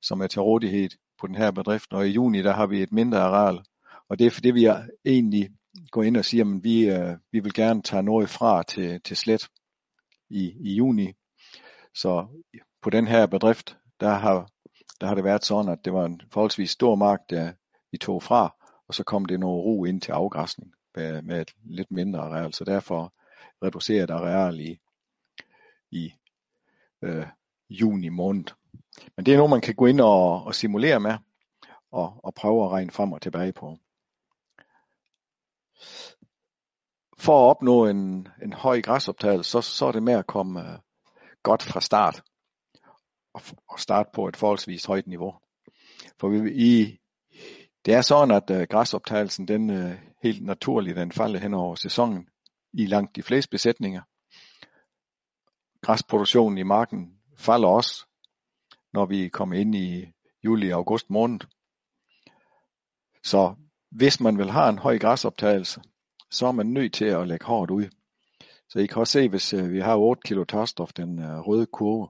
som 0.02 0.20
er 0.20 0.26
til 0.26 0.42
rådighed 0.42 0.90
på 1.20 1.26
den 1.26 1.34
her 1.34 1.50
bedrift. 1.50 1.92
Og 1.92 2.08
i 2.08 2.10
juni, 2.10 2.42
der 2.42 2.52
har 2.52 2.66
vi 2.66 2.82
et 2.82 2.92
mindre 2.92 3.20
areal, 3.20 3.64
og 4.08 4.19
det 4.19 4.26
er 4.26 4.30
fordi 4.30 4.50
vi 4.50 4.69
egentlig 5.04 5.50
går 5.90 6.02
ind 6.02 6.16
og 6.16 6.25
siger, 6.25 6.44
at 6.44 6.64
vi, 6.64 6.90
øh, 6.90 7.16
vi 7.32 7.40
vil 7.40 7.54
gerne 7.54 7.82
tage 7.82 8.02
noget 8.02 8.28
fra 8.28 8.62
til, 8.62 9.00
til 9.00 9.16
slet 9.16 9.48
i, 10.30 10.52
i 10.60 10.75
juni. 10.75 11.12
Så 11.94 12.26
på 12.82 12.90
den 12.90 13.06
her 13.06 13.26
bedrift, 13.26 13.76
der 14.00 14.14
har, 14.14 14.48
der 15.00 15.06
har 15.06 15.14
det 15.14 15.25
været 15.25 15.44
sådan, 15.44 15.72
at 15.72 15.84
det 15.84 15.92
var 15.92 16.04
en 16.04 16.20
forholdsvis 16.32 16.70
stor 16.70 16.94
mark, 16.94 17.20
der 17.30 17.52
vi 17.92 17.98
tog 17.98 18.22
fra, 18.22 18.62
og 18.92 18.96
så 18.96 19.04
kom 19.04 19.24
det 19.24 19.40
noget 19.40 19.64
ro 19.64 19.84
ind 19.84 20.00
til 20.00 20.12
afgræsning 20.12 20.74
med, 20.94 21.22
med 21.22 21.40
et 21.40 21.54
lidt 21.64 21.90
mindre 21.90 22.20
areal, 22.20 22.52
så 22.52 22.64
derfor 22.64 23.12
reduceret 23.62 24.10
areal 24.10 24.60
i, 24.60 24.78
i 25.90 26.12
øh, 27.02 27.26
juni 27.70 28.08
måned. 28.08 28.44
Men 29.16 29.26
det 29.26 29.32
er 29.32 29.36
noget, 29.36 29.50
man 29.50 29.60
kan 29.60 29.74
gå 29.74 29.86
ind 29.86 30.00
og, 30.00 30.44
og 30.44 30.54
simulere 30.54 31.00
med, 31.00 31.14
og, 31.90 32.20
og 32.24 32.34
prøve 32.34 32.64
at 32.64 32.70
regne 32.70 32.90
frem 32.90 33.12
og 33.12 33.22
tilbage 33.22 33.52
på. 33.52 33.78
For 37.18 37.44
at 37.44 37.50
opnå 37.50 37.86
en, 37.86 38.28
en 38.42 38.52
høj 38.52 38.82
græsoptagelse, 38.82 39.50
så, 39.50 39.60
så 39.60 39.86
er 39.86 39.92
det 39.92 40.02
med 40.02 40.14
at 40.14 40.26
komme 40.26 40.60
øh, 40.60 40.78
godt 41.42 41.62
fra 41.62 41.80
start, 41.80 42.22
og, 43.34 43.42
og 43.68 43.80
starte 43.80 44.10
på 44.14 44.28
et 44.28 44.36
forholdsvis 44.36 44.84
højt 44.84 45.06
niveau. 45.06 45.34
For 46.20 46.28
vi, 46.28 46.52
i, 46.54 46.98
det 47.84 47.94
er 47.94 48.00
sådan, 48.00 48.34
at 48.34 48.50
øh, 48.50 48.67
græsoptagelsen 48.70 49.49
den 49.49 49.70
øh, 49.70 49.99
helt 50.23 50.44
naturligt 50.44 50.96
den 50.96 51.12
falder 51.12 51.40
hen 51.40 51.55
over 51.55 51.75
sæsonen 51.75 52.29
i 52.73 52.87
langt 52.87 53.17
de 53.17 53.23
fleste 53.23 53.50
besætninger. 53.50 54.02
Græsproduktionen 55.81 56.58
i 56.58 56.62
marken 56.62 57.19
falder 57.37 57.69
også, 57.69 58.06
når 58.93 59.06
vi 59.06 59.29
kommer 59.29 59.56
ind 59.56 59.75
i 59.75 60.06
juli 60.44 60.70
og 60.70 60.76
august 60.76 61.11
måned. 61.11 61.40
Så 63.25 63.55
hvis 63.90 64.20
man 64.20 64.38
vil 64.38 64.50
have 64.50 64.69
en 64.69 64.78
høj 64.78 64.99
græsoptagelse, 64.99 65.81
så 66.31 66.46
er 66.46 66.52
man 66.52 66.67
nødt 66.67 66.94
til 66.94 67.05
at 67.05 67.28
lægge 67.28 67.46
hårdt 67.46 67.70
ud. 67.70 67.88
Så 68.69 68.78
I 68.78 68.87
kan 68.87 68.99
også 68.99 69.12
se, 69.12 69.28
hvis 69.28 69.52
øh, 69.52 69.73
vi 69.73 69.80
har 69.80 69.97
8 69.97 70.21
kg 70.25 70.49
tørstof, 70.49 70.92
den 70.92 71.40
røde 71.47 71.66
kurve, 71.66 72.09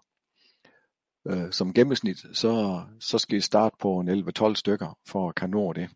øh, 1.28 1.52
som 1.52 1.74
gennemsnit, 1.74 2.18
så, 2.32 2.82
så 3.00 3.18
skal 3.18 3.38
I 3.38 3.40
starte 3.40 3.76
på 3.80 3.98
en 4.00 4.08
11-12 4.08 4.54
stykker 4.54 4.98
for 5.08 5.28
at 5.28 5.34
kan 5.34 5.50
nå 5.50 5.72
det. 5.72 5.90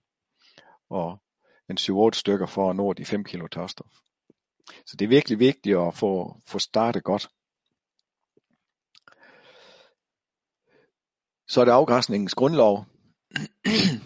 Og 0.91 1.19
en 1.71 1.79
7-8 1.81 2.11
stykker 2.13 2.47
for 2.47 2.71
at 2.71 2.77
nå 2.77 2.93
de 2.93 3.05
5 3.05 3.25
kg 3.25 3.51
tørstof. 3.51 3.91
Så 4.87 4.97
det 4.99 5.05
er 5.05 5.09
virkelig 5.09 5.39
vigtigt 5.39 5.79
at 5.79 5.95
få, 5.95 6.41
få 6.47 6.59
startet 6.59 7.05
godt. 7.05 7.29
Så 11.49 11.61
er 11.61 11.65
det 11.65 11.73
afgræsningens 11.73 12.35
grundlov. 12.35 12.85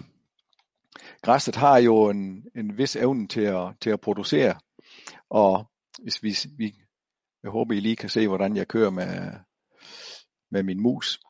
Græsset 1.22 1.56
har 1.56 1.78
jo 1.78 2.10
en, 2.10 2.46
en 2.56 2.78
vis 2.78 2.96
evne 2.96 3.28
til 3.28 3.40
at, 3.40 3.74
til 3.80 3.90
at 3.90 4.00
producere, 4.00 4.60
og 5.30 5.70
hvis 6.02 6.22
vi, 6.22 6.36
vi, 6.56 6.74
jeg 7.42 7.50
håber 7.50 7.74
I 7.74 7.80
lige 7.80 7.96
kan 7.96 8.08
se, 8.08 8.28
hvordan 8.28 8.56
jeg 8.56 8.68
kører 8.68 8.90
med, 8.90 9.32
med 10.50 10.62
min 10.62 10.80
mus, 10.80 11.20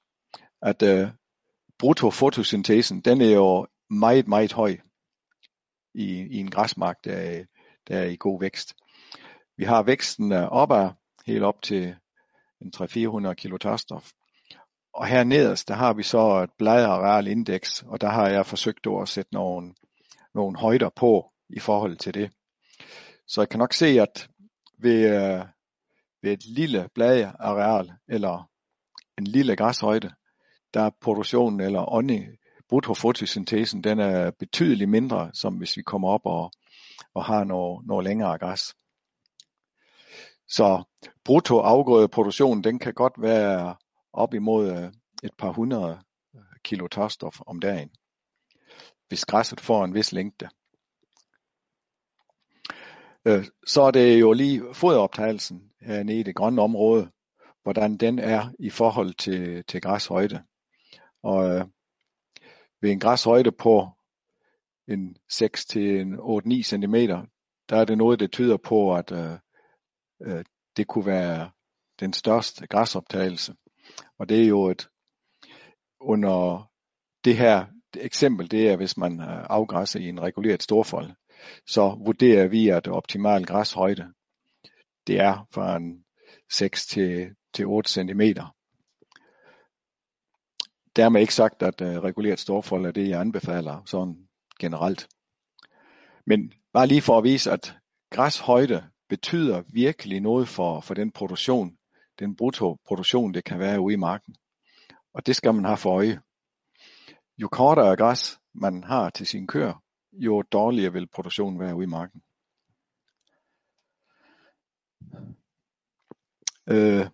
at 0.63 0.83
uh, 0.83 1.09
bruttofotosyntesen, 1.79 3.01
den 3.01 3.21
er 3.21 3.35
jo 3.35 3.67
meget, 3.91 4.29
meget 4.29 4.53
høj 4.53 4.77
i, 5.95 6.05
i 6.05 6.37
en 6.37 6.51
græsmark, 6.51 7.05
der 7.05 7.13
er, 7.13 7.45
der 7.89 7.99
er 7.99 8.05
i 8.05 8.17
god 8.17 8.41
vækst. 8.41 8.75
Vi 9.57 9.65
har 9.65 9.83
væksten 9.83 10.33
øh, 10.33 10.43
opad 10.43 10.91
helt 11.27 11.43
op 11.43 11.63
til 11.63 11.97
en 12.61 12.73
300-400 12.77 13.35
kilo 13.35 13.59
tørstof. 13.59 14.11
Og 14.95 15.07
her 15.07 15.25
nederst, 15.25 15.69
der 15.69 15.75
har 15.75 15.93
vi 15.93 16.03
så 16.03 16.43
et 16.43 16.51
bladareal 16.59 17.27
indeks, 17.27 17.83
og 17.83 18.01
der 18.01 18.09
har 18.09 18.29
jeg 18.29 18.47
forsøgt 18.47 18.87
at 19.03 19.09
sætte 19.09 19.35
nogle, 19.35 19.75
nogle 20.35 20.59
højder 20.59 20.89
på 20.97 21.33
i 21.49 21.59
forhold 21.59 21.97
til 21.97 22.15
det. 22.15 22.31
Så 23.27 23.41
jeg 23.41 23.49
kan 23.49 23.59
nok 23.59 23.73
se, 23.73 23.87
at 23.87 24.29
ved, 24.79 25.09
øh, 25.09 25.45
ved 26.23 26.33
et 26.33 26.45
lille 26.47 26.89
bladareal, 26.95 27.93
eller 28.09 28.50
en 29.21 29.27
lille 29.27 29.57
græshøjde, 29.57 30.11
der 30.75 30.83
er 30.83 30.91
produktionen 31.01 31.61
eller 31.61 31.93
ånding, 31.93 32.25
bruttofotosyntesen, 32.69 33.85
den 33.85 33.99
er 33.99 34.31
betydeligt 34.31 34.91
mindre, 34.91 35.31
som 35.35 35.55
hvis 35.55 35.77
vi 35.77 35.83
kommer 35.83 36.09
op 36.09 36.21
og, 36.25 36.53
og 37.15 37.25
har 37.25 37.45
noget, 37.45 37.87
noget 37.87 38.05
længere 38.05 38.39
græs. 38.39 38.75
Så 40.49 40.83
bruttoafgrødeproduktionen, 41.25 42.65
den 42.65 42.79
kan 42.79 42.95
godt 42.95 43.13
være 43.19 43.77
op 44.13 44.35
imod 44.35 44.71
øh, 44.71 44.93
et 45.23 45.35
par 45.39 45.53
hundrede 45.53 45.99
øh, 46.35 46.43
kilo 46.65 46.87
tørstof 46.89 47.41
om 47.47 47.61
dagen, 47.61 47.91
hvis 49.09 49.25
græsset 49.25 49.61
får 49.61 49.85
en 49.85 49.95
vis 49.95 50.13
længde. 50.13 50.49
Øh, 53.25 53.45
så 53.67 53.83
er 53.83 53.91
det 53.91 54.21
jo 54.21 54.33
lige 54.33 54.63
foderoptagelsen 54.75 55.73
øh, 55.83 55.89
hernede 55.89 56.21
i 56.21 56.23
det 56.23 56.35
grønne 56.35 56.63
område, 56.63 57.11
hvordan 57.63 57.97
den 57.97 58.19
er 58.19 58.53
i 58.59 58.71
forhold 58.71 59.15
til, 59.15 59.65
til 59.65 59.81
græshøjde. 59.81 60.43
Og 61.23 61.51
øh, 61.51 61.65
ved 62.81 62.91
en 62.91 63.01
græshøjde 63.01 63.53
på 63.53 63.89
en 64.89 65.17
6 65.29 65.67
til 65.67 66.01
en 66.01 66.15
8-9 66.15 66.63
cm, 66.63 66.95
der 67.69 67.77
er 67.77 67.85
det 67.85 67.99
noget, 67.99 68.21
der 68.21 68.27
tyder 68.27 68.57
på, 68.57 68.95
at 68.95 69.13
øh, 69.13 69.39
øh, 70.23 70.45
det 70.77 70.87
kunne 70.87 71.07
være 71.07 71.51
den 72.01 72.13
største 72.13 72.67
græsoptagelse. 72.67 73.55
Og 74.19 74.29
det 74.29 74.43
er 74.43 74.47
jo 74.47 74.67
et 74.67 74.89
under 76.01 76.71
det 77.25 77.37
her 77.37 77.67
eksempel, 77.97 78.51
det 78.51 78.69
er, 78.69 78.77
hvis 78.77 78.97
man 78.97 79.21
øh, 79.21 79.47
afgræsser 79.51 80.01
i 80.01 80.09
en 80.09 80.21
reguleret 80.21 80.63
storfold, 80.63 81.11
så 81.67 81.99
vurderer 82.05 82.49
vi, 82.49 82.69
at 82.69 82.89
optimal 82.89 83.47
græshøjde, 83.47 84.13
det 85.07 85.21
er 85.21 85.47
fra 85.53 85.77
en 85.77 86.05
6 86.53 86.87
til, 86.87 87.35
til 87.53 87.67
8 87.67 87.91
cm. 87.91 88.21
Dermed 90.97 91.21
ikke 91.21 91.35
sagt, 91.35 91.63
at 91.63 91.81
øh, 91.81 91.89
reguleret 91.89 92.39
storfold 92.39 92.87
er 92.87 92.91
det, 92.91 93.09
jeg 93.09 93.21
anbefaler 93.21 93.83
sådan 93.87 94.29
generelt. 94.61 95.09
Men 96.27 96.53
bare 96.73 96.87
lige 96.87 97.03
for 97.03 97.19
at 97.19 97.25
vise, 97.25 97.51
at 97.51 97.77
græshøjde 98.11 98.91
betyder 99.09 99.63
virkelig 99.73 100.21
noget 100.21 100.49
for, 100.49 100.81
for 100.81 100.95
den 100.95 101.13
produktion, 101.13 101.77
den 102.19 102.37
bruttoproduktion, 102.37 103.35
det 103.35 103.45
kan 103.45 103.59
være 103.59 103.81
ude 103.81 103.95
i 103.95 103.97
marken. 103.97 104.35
Og 105.15 105.27
det 105.27 105.37
skal 105.37 105.55
man 105.55 105.65
have 105.65 105.77
for 105.77 105.91
øje. 105.91 106.21
Jo 107.39 107.49
kortere 107.49 107.97
græs 107.97 108.41
man 108.55 108.85
har 108.85 109.11
til 109.11 109.27
sin 109.27 109.47
køer, 109.47 109.83
jo 110.13 110.43
dårligere 110.43 110.93
vil 110.93 111.09
produktionen 111.09 111.61
være 111.61 111.77
ude 111.77 111.85
i 111.85 111.87
marken. 111.87 112.23
Øh, 116.67 117.07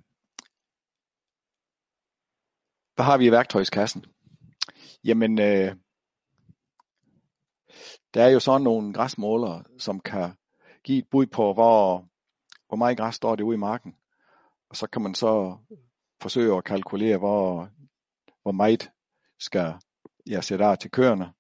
hvad 2.97 3.05
har 3.05 3.19
vi 3.19 3.27
i 3.27 3.31
værktøjskassen? 3.31 4.05
Jamen, 5.05 5.41
øh, 5.41 5.77
der 8.15 8.25
er 8.25 8.29
jo 8.29 8.41
sådan 8.41 8.63
nogle 8.63 8.93
græsmålere, 8.93 9.65
som 9.79 10.01
kan 10.01 10.31
give 10.85 10.99
et 10.99 11.09
bud 11.11 11.27
på, 11.27 11.53
hvor, 11.53 12.05
hvor 12.69 12.77
meget 12.77 12.99
græs 12.99 13.15
står 13.15 13.37
det 13.37 13.45
ude 13.45 13.55
i 13.55 13.59
marken. 13.59 13.95
Og 14.71 14.77
så 14.77 14.87
kan 14.87 15.03
man 15.03 15.15
så 15.15 15.57
forsøge 16.23 16.57
at 16.57 16.65
kalkulere, 16.65 17.19
hvor, 17.19 17.69
hvor 18.43 18.53
meget 18.53 18.91
skal 19.41 19.75
jeg 20.27 20.45
sætte 20.45 20.65
af 20.65 20.79
til 20.79 20.91
køerne, 20.91 21.33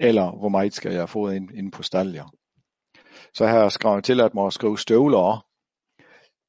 eller 0.00 0.30
hvor 0.38 0.48
meget 0.48 0.74
skal 0.74 0.92
jeg 0.92 1.08
få 1.08 1.28
ind, 1.28 1.50
ind 1.50 1.72
på 1.72 1.82
staljer. 1.82 2.24
Så 3.34 3.46
her 3.46 3.52
har 3.52 3.60
jeg 3.60 3.72
skrevet 3.72 4.04
til 4.04 4.20
at 4.20 4.34
må 4.34 4.50
skrive 4.50 4.78
støvler. 4.78 5.46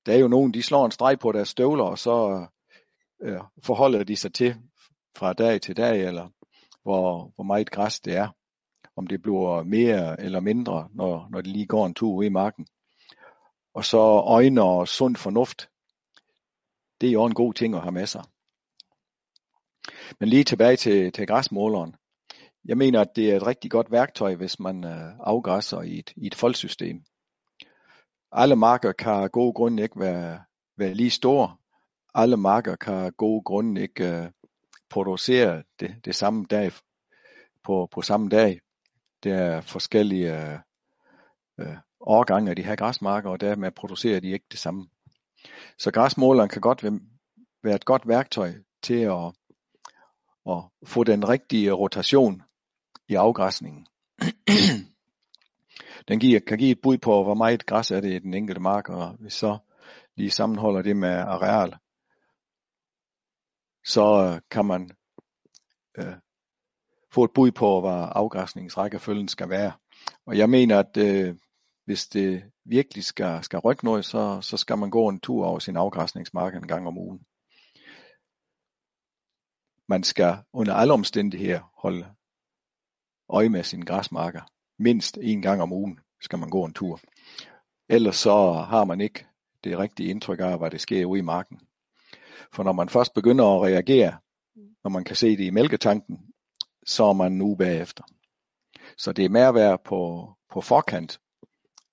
Der 0.05 0.13
er 0.13 0.17
jo 0.17 0.27
nogen, 0.27 0.53
de 0.53 0.63
slår 0.63 0.85
en 0.85 0.91
streg 0.91 1.19
på 1.19 1.31
deres 1.31 1.49
støvler, 1.49 1.83
og 1.83 1.99
så 1.99 2.47
øh, 3.21 3.41
forholder 3.63 4.03
de 4.03 4.15
sig 4.15 4.33
til 4.33 4.55
fra 5.17 5.33
dag 5.33 5.61
til 5.61 5.77
dag, 5.77 6.05
eller 6.07 6.29
hvor, 6.83 7.31
hvor 7.35 7.43
meget 7.43 7.71
græs 7.71 7.99
det 7.99 8.15
er. 8.15 8.27
Om 8.95 9.07
det 9.07 9.21
bliver 9.21 9.63
mere 9.63 10.21
eller 10.21 10.39
mindre, 10.39 10.89
når, 10.93 11.27
når 11.29 11.41
det 11.41 11.51
lige 11.51 11.65
går 11.65 11.85
en 11.85 11.93
tur 11.93 12.13
ude 12.13 12.27
i 12.27 12.29
marken. 12.29 12.67
Og 13.73 13.85
så 13.85 13.97
øjne 14.25 14.63
og 14.63 14.87
sund 14.87 15.15
fornuft. 15.15 15.69
Det 17.01 17.09
er 17.09 17.13
jo 17.13 17.25
en 17.25 17.33
god 17.33 17.53
ting 17.53 17.75
at 17.75 17.81
have 17.81 17.91
med 17.91 18.05
sig. 18.05 18.23
Men 20.19 20.29
lige 20.29 20.43
tilbage 20.43 20.75
til, 20.75 21.11
til 21.11 21.27
græsmåleren. 21.27 21.95
Jeg 22.65 22.77
mener, 22.77 23.01
at 23.01 23.15
det 23.15 23.31
er 23.31 23.35
et 23.35 23.47
rigtig 23.47 23.71
godt 23.71 23.91
værktøj, 23.91 24.35
hvis 24.35 24.59
man 24.59 24.83
øh, 24.83 25.13
afgræsser 25.19 25.81
i 25.81 25.99
et, 25.99 26.13
i 26.15 26.27
et 26.27 26.35
foldsystem. 26.35 27.03
Alle 28.31 28.55
marker 28.55 28.91
kan 28.91 29.11
af 29.11 29.31
gode 29.31 29.53
grunde 29.53 29.83
ikke 29.83 29.99
være, 29.99 30.43
være 30.77 30.93
lige 30.93 31.09
store. 31.09 31.57
Alle 32.19 32.37
marker 32.37 32.75
kan 32.75 32.93
af 32.93 33.17
gode 33.17 33.43
grunde 33.43 33.81
ikke 33.81 34.07
øh, 34.07 34.31
producere 34.89 35.63
det, 35.79 35.95
det 36.05 36.15
samme 36.15 36.45
dag 36.45 36.71
på, 37.63 37.87
på 37.91 38.01
samme 38.01 38.29
dag. 38.29 38.61
Der 39.23 39.35
er 39.35 39.61
forskellige 39.61 40.51
øh, 40.51 40.59
øh, 41.59 41.77
årgange 41.99 42.49
af 42.49 42.55
de 42.55 42.63
her 42.63 42.75
græsmarker, 42.75 43.29
og 43.29 43.41
dermed 43.41 43.71
producerer 43.71 44.19
de 44.19 44.31
ikke 44.31 44.45
det 44.51 44.59
samme. 44.59 44.87
Så 45.77 45.91
græsmåleren 45.91 46.49
kan 46.49 46.61
godt 46.61 46.83
være 47.63 47.75
et 47.75 47.85
godt 47.85 48.07
værktøj 48.07 48.53
til 48.81 48.99
at, 48.99 49.33
at 50.49 50.63
få 50.85 51.03
den 51.03 51.29
rigtige 51.29 51.71
rotation 51.71 52.41
i 53.09 53.15
afgræsningen. 53.15 53.87
den 56.07 56.19
giver, 56.19 56.39
kan 56.47 56.57
give 56.57 56.71
et 56.71 56.81
bud 56.83 56.97
på, 56.97 57.23
hvor 57.23 57.33
meget 57.33 57.65
græs 57.65 57.91
er 57.91 58.01
det 58.01 58.13
i 58.13 58.19
den 58.19 58.33
enkelte 58.33 58.61
mark, 58.61 58.89
og 58.89 59.09
hvis 59.19 59.33
så 59.33 59.57
lige 60.15 60.31
sammenholder 60.31 60.81
det 60.81 60.97
med 60.97 61.09
areal, 61.09 61.77
så 63.87 64.31
øh, 64.33 64.41
kan 64.51 64.65
man 64.65 64.91
øh, 65.97 66.15
få 67.11 67.23
et 67.23 67.31
bud 67.35 67.51
på, 67.51 67.81
hvad 67.81 68.09
afgræsningsrækkefølgen 68.11 69.27
skal 69.27 69.49
være. 69.49 69.71
Og 70.25 70.37
jeg 70.37 70.49
mener, 70.49 70.79
at 70.79 70.97
øh, 70.97 71.35
hvis 71.85 72.07
det 72.07 72.43
virkelig 72.65 73.03
skal, 73.03 73.43
skal 73.43 73.59
rykke 73.59 73.85
noget, 73.85 74.05
så, 74.05 74.41
så 74.41 74.57
skal 74.57 74.77
man 74.77 74.89
gå 74.89 75.09
en 75.09 75.19
tur 75.19 75.45
over 75.45 75.59
sin 75.59 75.77
afgræsningsmark 75.77 76.55
en 76.55 76.67
gang 76.67 76.87
om 76.87 76.97
ugen. 76.97 77.19
Man 79.89 80.03
skal 80.03 80.37
under 80.53 80.73
alle 80.73 80.93
omstændigheder 80.93 81.71
holde 81.81 82.15
øje 83.29 83.49
med 83.49 83.63
sine 83.63 83.85
græsmarker. 83.85 84.41
Mindst 84.79 85.17
en 85.21 85.41
gang 85.41 85.61
om 85.61 85.73
ugen 85.73 85.99
skal 86.21 86.39
man 86.39 86.49
gå 86.49 86.65
en 86.65 86.73
tur. 86.73 86.99
Ellers 87.89 88.15
så 88.15 88.51
har 88.53 88.85
man 88.85 89.01
ikke 89.01 89.25
det 89.63 89.77
rigtige 89.77 90.09
indtryk 90.09 90.39
af, 90.39 90.57
hvad 90.57 90.71
der 90.71 90.77
sker 90.77 91.05
ude 91.05 91.19
i 91.19 91.23
marken. 91.23 91.66
For 92.53 92.63
når 92.63 92.71
man 92.71 92.89
først 92.89 93.13
begynder 93.13 93.45
at 93.45 93.61
reagere, 93.61 94.17
når 94.83 94.89
man 94.89 95.03
kan 95.03 95.15
se 95.15 95.37
det 95.37 95.43
i 95.43 95.49
mælketanken, 95.49 96.17
så 96.85 97.03
er 97.03 97.13
man 97.13 97.31
nu 97.31 97.55
bagefter. 97.55 98.03
Så 98.97 99.13
det 99.13 99.25
er 99.25 99.29
med 99.29 99.41
at 99.41 99.55
være 99.55 99.77
på, 99.85 100.33
på 100.53 100.61
forkant, 100.61 101.19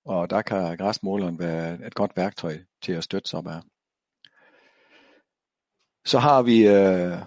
og 0.05 0.29
der 0.29 0.41
kan 0.41 0.77
græsmåleren 0.77 1.39
være 1.39 1.87
et 1.87 1.95
godt 1.95 2.17
værktøj 2.17 2.57
til 2.81 2.91
at 2.91 3.03
støtte 3.03 3.29
sig 3.29 3.39
op 3.39 3.47
af. 3.47 3.61
Så 6.05 6.19
har 6.19 6.41
vi 6.41 6.67
øh, 6.67 7.17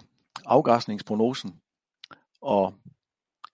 afgræsningsprognosen, 0.45 1.61
og 2.41 2.73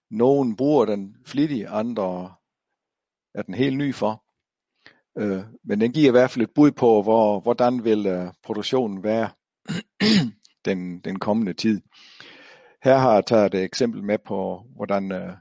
nogen 0.10 0.56
bruger 0.56 0.86
den 0.86 1.16
flittigt, 1.26 1.68
andre 1.68 2.36
er 3.34 3.42
den 3.42 3.54
helt 3.54 3.78
ny 3.78 3.96
for. 3.96 4.24
Øh, 5.18 5.44
men 5.64 5.82
den 5.82 5.92
giver 5.92 6.08
i 6.08 6.12
hvert 6.12 6.32
fald 6.32 6.44
et 6.44 6.54
bud 6.56 6.72
på, 6.72 7.02
hvor, 7.02 7.40
hvordan 7.40 7.84
vil 7.84 8.06
øh, 8.06 8.34
produktionen 8.44 9.04
være 9.04 9.30
den, 10.66 11.00
den 11.00 11.20
kommende 11.20 11.54
tid. 11.54 11.82
Her 12.84 12.98
har 12.98 13.14
jeg 13.14 13.26
taget 13.26 13.54
et 13.54 13.64
eksempel 13.64 14.04
med 14.04 14.18
på, 14.28 14.68
hvordan 14.76 15.12
øh, 15.12 15.34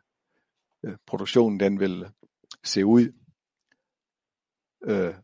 øh 0.84 0.96
produktionen 1.06 1.60
den 1.60 1.80
vil 1.80 2.06
se 2.64 2.86
ud 2.86 3.12
øh, 4.84 5.14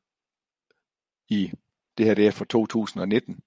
i 1.29 1.53
det 1.99 2.07
her 2.07 2.15
det 2.15 2.27
er 2.27 2.31
for 2.31 2.45
2019. 2.45 3.41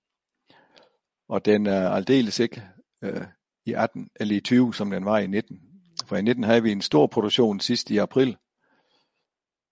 Og 1.28 1.46
den 1.46 1.68
er 1.68 1.90
aldeles 1.90 2.40
ikke 2.40 2.64
øh, 3.04 3.28
i 3.66 3.74
18 3.74 4.10
eller 4.16 4.36
i 4.36 4.40
20, 4.40 4.74
som 4.74 4.92
den 4.92 5.06
var 5.06 5.20
i 5.20 5.28
19. 5.28 5.60
For 6.06 6.16
i 6.16 6.22
19 6.22 6.44
havde 6.44 6.64
vi 6.64 6.72
en 6.72 6.82
stor 6.82 7.08
produktion 7.08 7.60
sidst 7.60 7.92
i 7.92 7.98
april, 7.98 8.38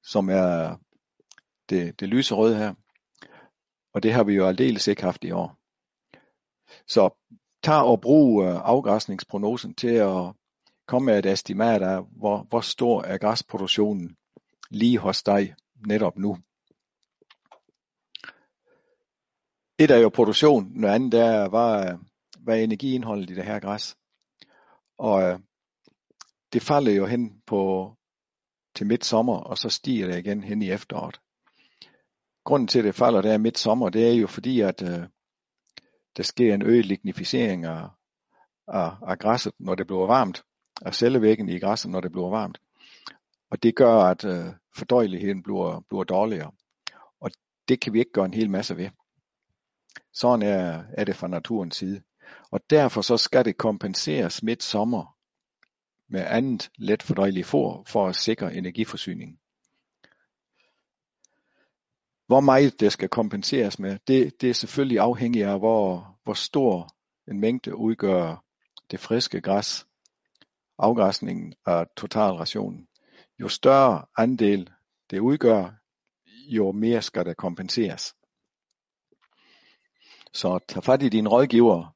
som 0.03 0.29
er 0.29 0.77
det, 1.69 1.99
det 1.99 2.07
lyserøde 2.07 2.57
her. 2.57 2.73
Og 3.93 4.03
det 4.03 4.13
har 4.13 4.23
vi 4.23 4.33
jo 4.33 4.47
aldeles 4.47 4.87
ikke 4.87 5.03
haft 5.03 5.23
i 5.23 5.31
år. 5.31 5.60
Så 6.91 7.09
tag 7.63 7.83
og 7.83 8.01
brug 8.01 8.43
øh, 8.43 8.55
afgræsningsprognosen 8.63 9.73
til 9.73 9.95
at 9.95 10.33
komme 10.87 11.05
med 11.05 11.19
et 11.19 11.25
estimat 11.25 11.81
af, 11.81 12.03
hvor, 12.03 12.43
hvor 12.49 12.61
stor 12.61 13.03
er 13.03 13.17
græsproduktionen 13.17 14.15
lige 14.69 14.97
hos 14.97 15.23
dig 15.23 15.55
netop 15.87 16.17
nu. 16.17 16.37
Et 19.79 19.91
er 19.91 19.97
jo 19.97 20.09
produktion, 20.09 20.71
noget 20.75 20.95
andet 20.95 21.13
er, 21.13 21.49
hvad, 21.49 21.97
hvad 22.39 22.59
er 22.59 22.63
energiindholdet 22.63 23.29
i 23.29 23.35
det 23.35 23.43
her 23.43 23.59
græs. 23.59 23.97
Og 24.97 25.21
øh, 25.23 25.39
det 26.53 26.61
falder 26.61 26.91
jo 26.91 27.05
hen 27.05 27.41
på 27.47 27.93
til 28.75 28.87
midt 28.87 29.05
sommer, 29.05 29.37
og 29.37 29.57
så 29.57 29.69
stiger 29.69 30.07
det 30.07 30.17
igen 30.17 30.43
hen 30.43 30.61
i 30.61 30.71
efteråret. 30.71 31.21
Grunden 32.43 32.67
til, 32.67 32.79
at 32.79 32.85
det 32.85 32.95
falder 32.95 33.21
der 33.21 33.37
midt 33.37 33.57
sommer, 33.57 33.89
det 33.89 34.07
er 34.07 34.13
jo 34.13 34.27
fordi, 34.27 34.59
at 34.61 34.81
øh, 34.81 35.07
der 36.17 36.23
sker 36.23 36.53
en 36.53 36.61
øget 36.61 36.85
lignificering 36.85 37.65
af, 37.65 37.87
af, 38.67 38.91
af 39.07 39.19
græsset, 39.19 39.53
når 39.59 39.75
det 39.75 39.87
bliver 39.87 40.07
varmt, 40.07 40.43
af 40.81 40.95
cellevæggen 40.95 41.49
i 41.49 41.59
græsset, 41.59 41.91
når 41.91 42.01
det 42.01 42.11
bliver 42.11 42.29
varmt. 42.29 42.57
Og 43.51 43.63
det 43.63 43.75
gør, 43.75 43.95
at 43.95 44.25
øh, 44.25 44.45
fordøjeligheden 44.75 45.43
bliver, 45.43 45.79
bliver 45.89 46.03
dårligere. 46.03 46.51
Og 47.19 47.31
det 47.67 47.81
kan 47.81 47.93
vi 47.93 47.99
ikke 47.99 48.11
gøre 48.11 48.25
en 48.25 48.33
hel 48.33 48.49
masse 48.49 48.77
ved. 48.77 48.89
Sådan 50.13 50.41
er, 50.41 50.83
er 50.93 51.03
det 51.03 51.15
fra 51.15 51.27
naturens 51.27 51.75
side. 51.75 52.01
Og 52.51 52.59
derfor 52.69 53.01
så 53.01 53.17
skal 53.17 53.45
det 53.45 53.57
kompenseres 53.57 54.43
midt 54.43 54.63
sommer 54.63 55.17
med 56.09 56.25
andet 56.27 56.71
let 56.77 57.03
fordøjeligt 57.03 57.47
for, 57.47 57.83
for 57.87 58.07
at 58.07 58.15
sikre 58.15 58.55
energiforsyningen 58.55 59.37
hvor 62.31 62.39
meget 62.39 62.79
det 62.79 62.91
skal 62.91 63.09
kompenseres 63.09 63.79
med, 63.79 63.97
det, 64.07 64.41
det 64.41 64.49
er 64.49 64.53
selvfølgelig 64.53 64.99
afhængigt 64.99 65.47
af, 65.47 65.59
hvor, 65.59 66.17
hvor 66.23 66.33
stor 66.33 66.89
en 67.31 67.39
mængde 67.39 67.75
udgør 67.75 68.43
det 68.91 68.99
friske 68.99 69.41
græs, 69.41 69.87
afgræsningen 70.77 71.53
af 71.65 71.85
totalrationen. 71.97 72.87
Jo 73.39 73.47
større 73.47 74.05
andel 74.17 74.69
det 75.09 75.19
udgør, 75.19 75.69
jo 76.47 76.71
mere 76.71 77.01
skal 77.01 77.25
der 77.25 77.33
kompenseres. 77.33 78.15
Så 80.33 80.59
tag 80.67 80.83
fat 80.83 81.03
i 81.03 81.09
din 81.09 81.27
rådgiver, 81.27 81.95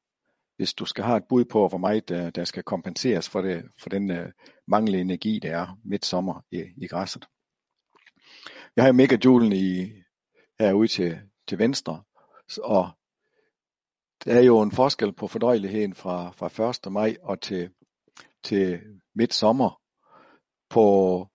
hvis 0.56 0.74
du 0.74 0.84
skal 0.84 1.04
have 1.04 1.16
et 1.16 1.28
bud 1.28 1.44
på, 1.44 1.68
hvor 1.68 1.78
meget 1.78 2.08
der, 2.08 2.30
der 2.30 2.44
skal 2.44 2.62
kompenseres 2.62 3.28
for, 3.28 3.40
det, 3.40 3.64
for 3.78 3.88
den 3.88 4.10
uh, 4.10 4.26
manglende 4.66 5.00
energi, 5.00 5.38
der 5.42 5.56
er 5.56 5.78
midt 5.84 6.04
sommer 6.04 6.44
i, 6.50 6.64
i 6.76 6.86
græsset. 6.86 7.26
Jeg 8.76 8.84
har 8.84 8.92
megajoulen 8.92 9.52
i, 9.52 9.92
herude 10.60 10.88
til, 10.88 11.20
til 11.48 11.58
venstre, 11.58 12.02
og 12.62 12.90
der 14.24 14.34
er 14.34 14.42
jo 14.42 14.62
en 14.62 14.72
forskel 14.72 15.12
på 15.12 15.26
fordøjeligheden 15.26 15.94
fra, 15.94 16.30
fra 16.30 16.70
1. 16.86 16.92
maj 16.92 17.16
og 17.22 17.40
til, 17.40 17.70
til 18.42 18.80
midt 19.14 19.34
sommer 19.34 19.80
på 20.68 21.28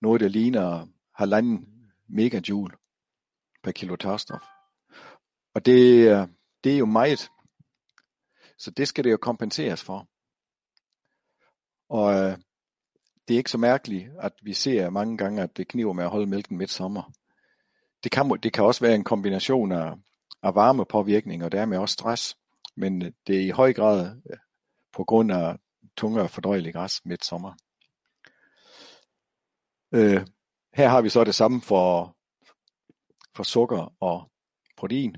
noget, 0.00 0.20
der 0.20 0.28
ligner 0.28 0.86
halvanden 1.14 1.66
megajoule 2.08 2.76
per 3.62 3.72
kilo 3.72 3.96
tørstof. 3.96 4.42
Og 5.54 5.66
det, 5.66 6.28
det 6.64 6.74
er 6.74 6.78
jo 6.78 6.86
meget. 6.86 7.30
Så 8.58 8.70
det 8.70 8.88
skal 8.88 9.04
det 9.04 9.10
jo 9.10 9.16
kompenseres 9.16 9.84
for. 9.84 10.08
Og 11.88 12.12
øh, 12.12 12.38
det 13.28 13.34
er 13.34 13.38
ikke 13.38 13.50
så 13.50 13.58
mærkeligt, 13.58 14.10
at 14.18 14.32
vi 14.42 14.52
ser 14.52 14.90
mange 14.90 15.16
gange, 15.16 15.42
at 15.42 15.56
det 15.56 15.68
kniver 15.68 15.92
med 15.92 16.04
at 16.04 16.10
holde 16.10 16.26
mælken 16.26 16.58
midt 16.58 16.70
sommer. 16.70 17.12
Det 18.04 18.12
kan, 18.12 18.38
det 18.42 18.52
kan 18.52 18.64
også 18.64 18.80
være 18.80 18.94
en 18.94 19.04
kombination 19.04 19.72
af, 19.72 19.94
af 20.42 20.54
varmepåvirkning 20.54 21.44
og 21.44 21.52
dermed 21.52 21.78
også 21.78 21.92
stress, 21.92 22.36
men 22.76 23.02
øh, 23.02 23.12
det 23.26 23.36
er 23.36 23.40
i 23.40 23.50
høj 23.50 23.72
grad 23.72 24.16
øh, 24.30 24.38
på 24.92 25.04
grund 25.04 25.32
af 25.32 25.56
tungere 25.96 26.28
fordøjelig 26.28 26.72
græs 26.72 27.00
midt 27.04 27.24
sommer. 27.24 27.52
Øh, 29.92 30.26
her 30.74 30.88
har 30.88 31.02
vi 31.02 31.08
så 31.08 31.24
det 31.24 31.34
samme 31.34 31.60
for, 31.60 32.16
for 33.36 33.42
sukker 33.42 33.94
og 34.00 34.30
protein. 34.76 35.16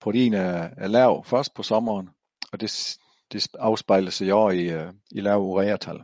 Protein 0.00 0.34
er, 0.34 0.70
er 0.76 0.86
lav 0.86 1.24
først 1.24 1.54
på 1.54 1.62
sommeren, 1.62 2.08
og 2.52 2.60
det, 2.60 2.98
det 3.32 3.48
afspejler 3.58 4.10
sig 4.10 4.32
år 4.32 4.50
i, 4.50 4.70
øh, 4.70 4.92
i 5.10 5.20
lav 5.20 5.40
ureatal. 5.40 5.96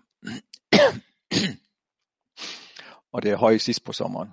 og 3.13 3.23
det 3.23 3.31
er 3.31 3.37
højt 3.37 3.61
sidst 3.61 3.85
på 3.85 3.93
sommeren. 3.93 4.29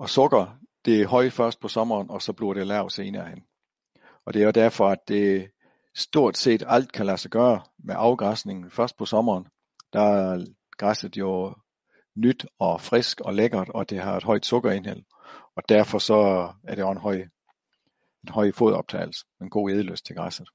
Og 0.00 0.10
sukker, 0.10 0.58
det 0.84 1.02
er 1.02 1.06
højt 1.06 1.32
først 1.32 1.60
på 1.60 1.68
sommeren, 1.68 2.10
og 2.10 2.22
så 2.22 2.32
bliver 2.32 2.54
det 2.54 2.66
lavt 2.66 2.92
senere 2.92 3.28
hen. 3.28 3.44
Og 4.24 4.34
det 4.34 4.42
er 4.42 4.46
jo 4.46 4.50
derfor, 4.50 4.88
at 4.88 5.08
det 5.08 5.50
stort 5.94 6.36
set 6.36 6.62
alt 6.66 6.92
kan 6.92 7.06
lade 7.06 7.18
sig 7.18 7.30
gøre 7.30 7.62
med 7.78 7.94
afgræsningen 7.98 8.70
først 8.70 8.96
på 8.96 9.06
sommeren. 9.06 9.46
Der 9.92 10.00
er 10.00 10.46
græsset 10.78 11.16
jo 11.16 11.54
nyt 12.16 12.46
og 12.58 12.80
frisk 12.80 13.20
og 13.20 13.34
lækkert, 13.34 13.68
og 13.68 13.90
det 13.90 14.00
har 14.00 14.16
et 14.16 14.24
højt 14.24 14.46
sukkerindhold. 14.46 15.02
Og 15.56 15.62
derfor 15.68 15.98
så 15.98 16.52
er 16.64 16.74
det 16.74 16.82
jo 16.82 16.90
en 16.90 16.98
høj, 16.98 17.14
en 18.22 18.28
høj 18.28 18.52
fodoptagelse, 18.52 19.24
en 19.40 19.50
god 19.50 19.70
edeløst 19.70 20.06
til 20.06 20.16
græsset. 20.16 20.48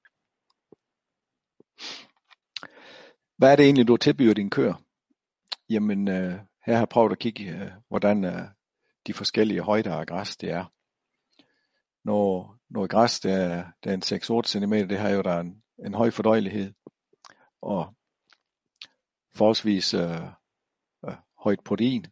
Hvad 3.37 3.51
er 3.51 3.55
det 3.55 3.65
egentlig, 3.65 3.87
du 3.87 3.97
tilbyder 3.97 4.33
din 4.33 4.49
køer? 4.49 4.73
Jamen, 5.69 6.07
øh, 6.07 6.33
her 6.65 6.73
har 6.73 6.81
jeg 6.81 6.89
prøvet 6.89 7.11
at 7.11 7.19
kigge, 7.19 7.43
øh, 7.43 7.71
hvordan 7.89 8.23
øh, 8.23 8.54
de 9.07 9.13
forskellige 9.13 9.61
højder 9.61 9.95
af 9.95 10.07
græs 10.07 10.37
det 10.37 10.49
er. 10.49 10.65
Når, 12.03 12.57
når 12.69 12.87
græs 12.87 13.19
det 13.19 13.31
er, 13.31 13.71
det 13.83 13.89
er 13.89 13.93
en 13.93 14.41
6-8 14.43 14.47
cm, 14.47 14.73
det 14.89 14.99
har 14.99 15.09
jo 15.09 15.21
der 15.21 15.39
en, 15.39 15.63
en 15.85 15.93
høj 15.93 16.11
fordøjelighed 16.11 16.73
og 17.61 17.95
forholdsvis 19.35 19.93
øh, 19.93 20.21
øh, 21.07 21.15
højt 21.39 21.59
protein. 21.65 22.05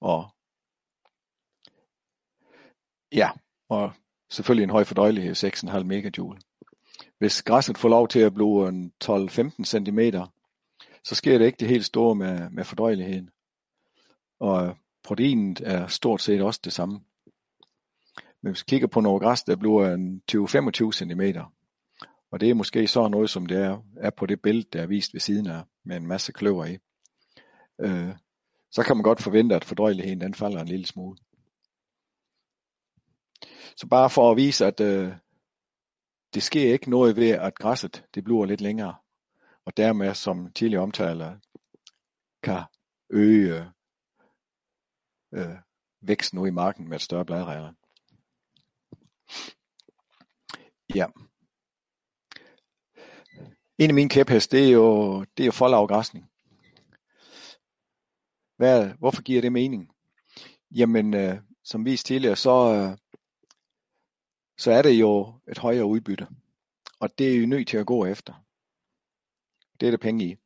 Og 0.00 0.30
ja, 3.12 3.30
og 3.68 3.92
selvfølgelig 4.30 4.64
en 4.64 4.70
høj 4.70 4.84
fordøjelighed, 4.84 5.34
6,5 5.34 5.82
megajoule. 5.82 6.40
Hvis 7.18 7.42
græsset 7.42 7.78
får 7.78 7.88
lov 7.88 8.08
til 8.08 8.20
at 8.20 8.34
blive 8.34 8.68
en 8.68 8.92
12-15 9.04 9.64
cm, 9.64 10.00
så 11.04 11.14
sker 11.14 11.38
det 11.38 11.46
ikke 11.46 11.60
det 11.60 11.68
helt 11.68 11.84
store 11.84 12.14
med, 12.14 12.50
med 12.50 12.64
fordøjeligheden. 12.64 13.30
Og 14.40 14.76
proteinet 15.04 15.60
er 15.64 15.86
stort 15.86 16.20
set 16.20 16.42
også 16.42 16.60
det 16.64 16.72
samme. 16.72 17.00
Men 18.42 18.52
hvis 18.52 18.62
vi 18.62 18.68
kigger 18.68 18.86
på 18.86 19.00
noget 19.00 19.22
græs, 19.22 19.42
der 19.42 19.56
bliver 19.56 19.94
en 19.94 20.22
20-25 20.32 20.92
cm, 20.92 21.38
og 22.32 22.40
det 22.40 22.50
er 22.50 22.54
måske 22.54 22.86
så 22.86 23.08
noget, 23.08 23.30
som 23.30 23.46
det 23.46 23.58
er, 23.58 23.78
er 23.96 24.10
på 24.10 24.26
det 24.26 24.42
billede, 24.42 24.68
der 24.72 24.82
er 24.82 24.86
vist 24.86 25.14
ved 25.14 25.20
siden 25.20 25.46
af, 25.46 25.64
med 25.84 25.96
en 25.96 26.06
masse 26.06 26.32
kløver 26.32 26.64
i. 26.64 26.78
Øh, 27.80 28.14
så 28.70 28.82
kan 28.82 28.96
man 28.96 29.02
godt 29.02 29.22
forvente, 29.22 29.54
at 29.54 29.64
fordøjeligheden 29.64 30.20
den 30.20 30.34
falder 30.34 30.60
en 30.60 30.68
lille 30.68 30.86
smule. 30.86 31.16
Så 33.76 33.86
bare 33.90 34.10
for 34.10 34.30
at 34.30 34.36
vise, 34.36 34.66
at 34.66 34.80
øh, 34.80 35.12
det 36.34 36.42
sker 36.42 36.72
ikke 36.72 36.90
noget 36.90 37.16
ved, 37.16 37.30
at 37.30 37.54
græsset 37.54 38.04
det 38.14 38.24
bliver 38.24 38.44
lidt 38.44 38.60
længere, 38.60 38.94
og 39.64 39.76
dermed, 39.76 40.14
som 40.14 40.52
tidligere 40.52 40.82
omtaler, 40.82 41.38
kan 42.42 42.62
øge 43.10 43.72
øh, 45.32 45.56
vækst 46.00 46.34
nu 46.34 46.44
i 46.44 46.50
marken 46.50 46.88
med 46.88 46.96
et 46.96 47.02
større 47.02 47.24
bladregler. 47.24 47.72
Ja. 50.94 51.06
En 53.78 53.90
af 53.90 53.94
mine 53.94 54.08
kæphest, 54.08 54.52
det 54.52 54.68
er 54.68 54.72
jo, 54.72 55.20
det 55.24 55.42
er 55.42 55.46
jo 55.46 55.52
foldafgræsning. 55.52 56.30
Hvad, 58.56 58.94
hvorfor 58.98 59.22
giver 59.22 59.40
det 59.40 59.52
mening? 59.52 59.90
Jamen, 60.70 61.14
øh, 61.14 61.40
som 61.64 61.84
vist 61.84 62.06
tidligere, 62.06 62.36
så, 62.36 62.74
øh, 62.74 62.98
så 64.58 64.72
er 64.72 64.82
det 64.82 65.00
jo 65.00 65.40
et 65.48 65.58
højere 65.58 65.86
udbytte. 65.86 66.28
Og 67.00 67.18
det 67.18 67.32
er 67.32 67.40
jo 67.40 67.46
nødt 67.46 67.68
til 67.68 67.76
at 67.76 67.86
gå 67.86 68.04
efter. 68.04 68.34
Det 69.80 69.86
er 69.86 69.90
det 69.90 70.00
penge 70.00 70.24
i. 70.24 70.36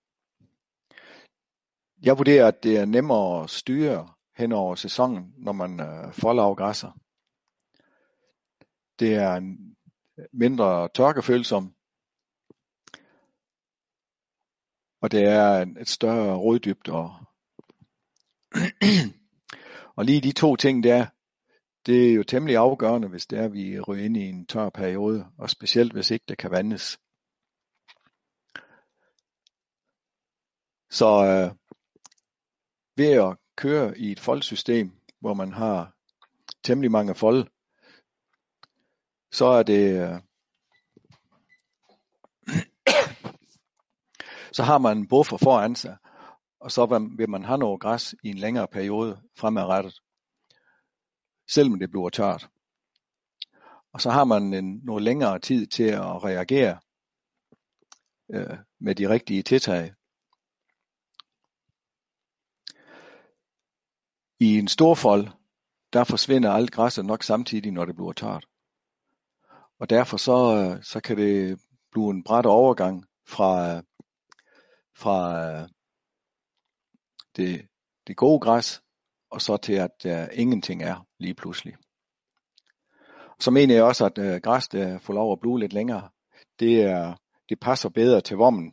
Jeg 2.03 2.19
vurderer, 2.19 2.49
at 2.49 2.63
det 2.63 2.77
er 2.77 2.85
nemmere 2.85 3.43
at 3.43 3.51
styre 3.51 4.16
hen 4.37 4.53
over 4.53 4.75
sæsonen, 4.75 5.35
når 5.37 5.53
man 5.53 5.81
øh, 5.81 6.13
forlavgræsser. 6.13 6.93
Det 8.99 9.15
er 9.15 9.33
en 9.33 9.77
mindre 10.33 10.89
tørkefølsom, 10.89 11.75
og 15.01 15.11
det 15.11 15.23
er 15.23 15.67
et 15.81 15.89
større 15.89 16.37
roddybde. 16.37 16.93
Og, 16.93 17.15
og 19.97 20.05
lige 20.05 20.21
de 20.21 20.33
to 20.33 20.57
ting 20.57 20.85
der, 20.85 21.07
det 21.87 22.11
er 22.11 22.15
jo 22.15 22.23
temmelig 22.23 22.57
afgørende, 22.57 23.09
hvis 23.09 23.27
det 23.27 23.39
er, 23.39 23.45
at 23.45 23.53
vi 23.53 23.81
ryger 23.81 24.05
ind 24.05 24.17
i 24.17 24.29
en 24.29 24.47
tør 24.47 24.69
periode, 24.69 25.27
og 25.39 25.51
specielt 25.51 25.93
hvis 25.93 26.11
ikke 26.11 26.25
det 26.29 26.39
kan 26.39 26.51
vandes. 26.51 26.99
Så 30.91 31.07
øh, 31.07 31.57
ved 32.97 33.13
at 33.13 33.37
kører 33.57 33.95
i 33.97 34.13
et 34.13 34.21
foldsystem, 34.21 34.93
hvor 35.21 35.35
man 35.35 35.53
har 35.53 35.93
temmelig 36.65 36.91
mange 36.91 37.15
fold, 37.15 37.47
så 39.33 39.45
er 39.47 39.63
det 39.63 40.01
øh, 40.01 40.21
så 44.53 44.63
har 44.63 44.79
man 44.79 44.99
en 44.99 45.09
buffer 45.09 45.37
foran 45.37 45.75
sig, 45.75 45.97
og 46.61 46.71
så 46.71 47.09
vil 47.17 47.31
man 47.31 47.45
have 47.45 47.59
noget 47.59 47.81
græs 47.81 48.15
i 48.23 48.29
en 48.29 48.39
længere 48.39 48.69
periode 48.69 49.21
fremadrettet 49.39 50.01
selvom 51.49 51.79
det 51.79 51.91
bliver 51.91 52.11
tørt. 52.11 52.49
Og 53.93 54.01
så 54.01 54.11
har 54.11 54.25
man 54.25 54.55
en, 54.55 54.81
noget 54.85 55.03
længere 55.03 55.39
tid 55.39 55.67
til 55.67 55.89
at 55.89 56.25
reagere 56.25 56.79
øh, 58.35 58.59
med 58.81 58.95
de 58.95 59.09
rigtige 59.09 59.43
tiltag. 59.43 59.93
I 64.41 64.59
en 64.59 64.69
stor 64.69 64.95
fold, 64.95 65.29
der 65.93 66.05
forsvinder 66.05 66.53
alt 66.53 66.71
græsset 66.71 67.07
nok 67.07 67.23
samtidig, 67.23 67.73
når 67.73 67.85
det 67.85 67.95
bliver 67.95 68.13
tørt. 68.13 68.47
Og 69.79 69.91
derfor 69.91 70.17
så, 70.17 70.57
øh, 70.57 70.83
så 70.83 71.01
kan 71.01 71.17
det 71.17 71.61
blive 71.93 72.11
en 72.11 72.25
bræt 72.25 72.47
overgang 72.47 73.05
fra, 73.29 73.77
øh, 73.77 73.83
fra 74.97 75.47
øh, 75.47 75.69
det, 77.37 77.69
det 78.07 78.17
gode 78.17 78.41
græs 78.41 78.83
og 79.31 79.43
så 79.43 79.57
til 79.57 79.73
at 79.73 79.91
der 80.03 80.29
ingenting 80.29 80.83
er 80.83 81.07
lige 81.19 81.35
pludselig. 81.35 81.75
Så 83.41 83.51
mener 83.51 83.75
jeg 83.75 83.85
også, 83.85 84.05
at 84.07 84.43
græs, 84.43 84.69
der 84.69 84.99
får 84.99 85.15
lov 85.15 85.33
at 85.33 85.41
blive 85.41 85.61
lidt 85.61 85.73
længere, 85.73 86.09
det, 86.61 86.83
er, 86.83 87.15
det 87.49 87.61
passer 87.61 87.89
bedre 87.89 88.21
til 88.21 88.37
vommen. 88.37 88.73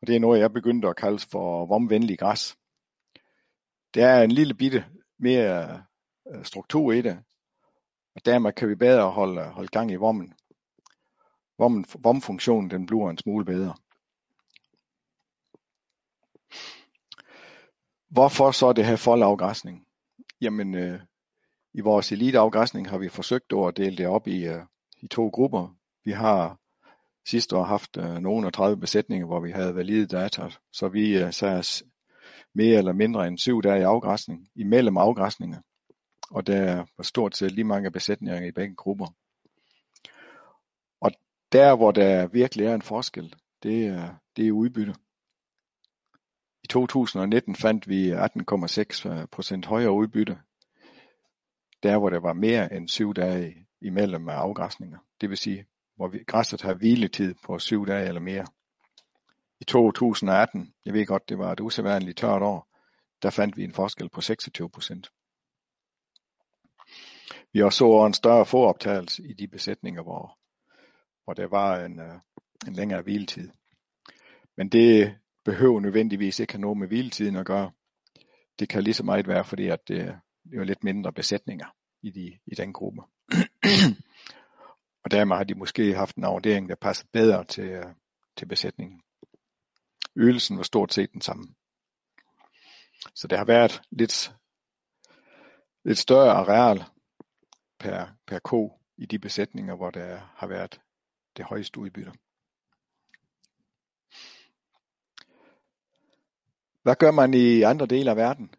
Og 0.00 0.06
det 0.06 0.16
er 0.16 0.20
noget, 0.20 0.40
jeg 0.40 0.52
begyndte 0.52 0.88
at 0.88 0.96
kalde 0.96 1.18
for 1.18 1.66
vomvenlig 1.66 2.18
græs 2.18 2.56
der 3.94 4.06
er 4.06 4.22
en 4.22 4.32
lille 4.32 4.54
bitte 4.54 4.84
mere 5.18 5.82
øh, 6.34 6.44
struktur 6.44 6.92
i 6.92 7.02
det, 7.02 7.18
og 8.14 8.24
dermed 8.24 8.52
kan 8.52 8.68
vi 8.68 8.74
bedre 8.74 9.10
holde, 9.10 9.42
holde 9.42 9.68
gang 9.68 9.90
i 9.90 9.96
vommen. 9.96 10.34
Vommen, 11.58 11.84
vomfunktionen 11.98 12.70
den 12.70 12.86
bliver 12.86 13.10
en 13.10 13.18
smule 13.18 13.44
bedre. 13.44 13.74
Hvorfor 18.08 18.50
så 18.50 18.72
det 18.72 18.86
her 18.86 18.96
foldafgræsning? 18.96 19.86
Jamen, 20.40 20.74
øh, 20.74 21.00
i 21.74 21.80
vores 21.80 22.12
eliteafgræsning 22.12 22.90
har 22.90 22.98
vi 22.98 23.08
forsøgt 23.08 23.52
at 23.52 23.76
dele 23.76 23.96
det 23.96 24.06
op 24.06 24.26
i, 24.26 24.46
øh, 24.46 24.62
i 25.02 25.06
to 25.08 25.28
grupper. 25.28 25.76
Vi 26.04 26.10
har 26.10 26.58
sidste 27.26 27.56
år 27.56 27.64
haft 27.64 27.96
øh, 27.96 28.18
nogle 28.18 28.46
af 28.46 28.52
30 28.52 28.76
besætninger, 28.76 29.26
hvor 29.26 29.40
vi 29.40 29.50
havde 29.50 29.74
valide 29.74 30.06
data, 30.06 30.48
så 30.72 30.88
vi 30.88 31.22
øh, 31.22 31.32
sagde 31.32 31.62
mere 32.54 32.78
eller 32.78 32.92
mindre 32.92 33.26
end 33.26 33.38
syv 33.38 33.62
dage 33.62 33.80
i 33.80 33.84
afgræsning, 33.84 34.48
imellem 34.54 34.96
afgræsninger. 34.96 35.60
Og 36.30 36.46
der 36.46 36.84
var 36.96 37.02
stort 37.02 37.36
set 37.36 37.52
lige 37.52 37.64
mange 37.64 37.90
besætninger 37.90 38.46
i 38.46 38.52
begge 38.52 38.74
grupper. 38.74 39.06
Og 41.00 41.10
der, 41.52 41.76
hvor 41.76 41.90
der 41.90 42.26
virkelig 42.26 42.66
er 42.66 42.74
en 42.74 42.82
forskel, 42.82 43.34
det 43.62 43.86
er, 43.86 44.14
det 44.36 44.46
er 44.46 44.52
udbytte. 44.52 44.94
I 46.64 46.66
2019 46.66 47.54
fandt 47.54 47.88
vi 47.88 48.12
18,6% 48.12 49.68
højere 49.68 49.92
udbytte, 49.92 50.38
der 51.82 51.98
hvor 51.98 52.10
der 52.10 52.20
var 52.20 52.32
mere 52.32 52.72
end 52.72 52.88
syv 52.88 53.14
dage 53.14 53.66
imellem 53.80 54.28
afgræsninger. 54.28 54.98
Det 55.20 55.28
vil 55.30 55.38
sige, 55.38 55.66
hvor 55.96 56.08
vi, 56.08 56.24
græsset 56.26 56.62
har 56.62 56.74
hviletid 56.74 57.34
på 57.44 57.58
syv 57.58 57.86
dage 57.86 58.08
eller 58.08 58.20
mere. 58.20 58.46
I 59.60 59.64
2018, 59.64 60.74
jeg 60.84 60.94
ved 60.94 61.06
godt, 61.06 61.28
det 61.28 61.38
var 61.38 61.52
et 61.52 61.60
usædvanligt 61.60 62.18
tørt 62.18 62.42
år, 62.42 62.68
der 63.22 63.30
fandt 63.30 63.56
vi 63.56 63.64
en 63.64 63.72
forskel 63.74 64.08
på 64.08 64.20
26 64.20 64.70
procent. 64.70 65.10
Vi 67.52 67.62
også 67.62 67.78
så 67.78 68.06
en 68.06 68.14
større 68.14 68.46
foroptagelse 68.46 69.22
i 69.22 69.32
de 69.32 69.48
besætninger, 69.48 70.02
hvor, 70.02 70.38
hvor 71.24 71.34
der 71.34 71.46
var 71.46 71.84
en, 71.84 72.00
øh, 72.00 72.14
en 72.66 72.72
længere 72.72 73.02
hviletid. 73.02 73.50
Men 74.56 74.68
det 74.68 75.18
behøver 75.44 75.80
nødvendigvis 75.80 76.40
ikke 76.40 76.52
have 76.52 76.60
noget 76.60 76.78
med 76.78 76.88
hviletiden 76.88 77.36
at 77.36 77.46
gøre. 77.46 77.70
Det 78.58 78.68
kan 78.68 78.82
lige 78.82 78.94
så 78.94 79.04
meget 79.04 79.28
være, 79.28 79.44
fordi 79.44 79.66
at 79.66 79.88
det, 79.88 80.20
det 80.44 80.58
er 80.58 80.64
lidt 80.64 80.84
mindre 80.84 81.12
besætninger 81.12 81.66
i, 82.02 82.10
de, 82.10 82.38
i 82.46 82.54
den 82.54 82.72
gruppe. 82.72 83.02
og 85.04 85.10
dermed 85.10 85.36
har 85.36 85.44
de 85.44 85.54
måske 85.54 85.94
haft 85.94 86.16
en 86.16 86.24
afdeling, 86.24 86.68
der 86.68 86.74
passer 86.74 87.06
bedre 87.12 87.44
til, 87.44 87.68
øh, 87.68 87.94
til 88.36 88.46
besætningen. 88.46 89.02
Ydelsen 90.16 90.56
var 90.56 90.62
stort 90.62 90.92
set 90.92 91.12
den 91.12 91.20
samme. 91.20 91.54
Så 93.14 93.28
det 93.28 93.38
har 93.38 93.44
været 93.44 93.82
lidt, 93.90 94.34
lidt 95.84 95.98
større 95.98 96.32
areal 96.32 96.84
per, 97.78 98.06
per 98.26 98.38
ko 98.38 98.80
i 98.96 99.06
de 99.06 99.18
besætninger, 99.18 99.76
hvor 99.76 99.90
der 99.90 100.16
har 100.36 100.46
været 100.46 100.80
det 101.36 101.44
højeste 101.44 101.80
udbytte. 101.80 102.12
Hvad 106.82 106.96
gør 106.96 107.10
man 107.10 107.34
i 107.34 107.62
andre 107.62 107.86
dele 107.86 108.10
af 108.10 108.16
verden? 108.16 108.54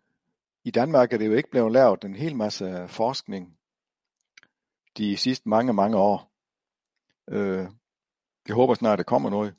I 0.63 0.71
Danmark 0.71 1.13
er 1.13 1.17
det 1.17 1.27
jo 1.27 1.33
ikke 1.33 1.49
blevet 1.51 1.71
lavet 1.71 2.03
en 2.03 2.15
hel 2.15 2.35
masse 2.35 2.87
forskning 2.87 3.57
de 4.97 5.17
sidste 5.17 5.49
mange, 5.49 5.73
mange 5.73 5.97
år. 5.97 6.31
Øh, 7.29 7.67
jeg 8.47 8.55
håber 8.55 8.73
snart, 8.73 8.97
der 8.97 9.03
kommer 9.03 9.29
noget. 9.29 9.55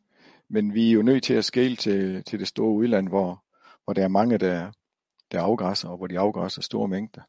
Men 0.50 0.74
vi 0.74 0.88
er 0.88 0.92
jo 0.92 1.02
nødt 1.02 1.24
til 1.24 1.35
at 1.35 1.44
skæle 1.44 1.76
til, 1.76 2.24
til 2.24 2.38
det 2.38 2.48
store 2.48 2.72
udland, 2.72 3.09
hvor, 3.09 3.44
hvor 3.85 3.92
der 3.92 4.05
er 4.05 4.09
mange, 4.09 4.38
der, 4.38 4.72
der 5.33 5.42
afgræsser, 5.42 5.88
og 5.88 5.96
hvor 5.96 6.07
de 6.07 6.18
afgræsser 6.18 6.62
store 6.62 6.88
mængder. 6.88 7.22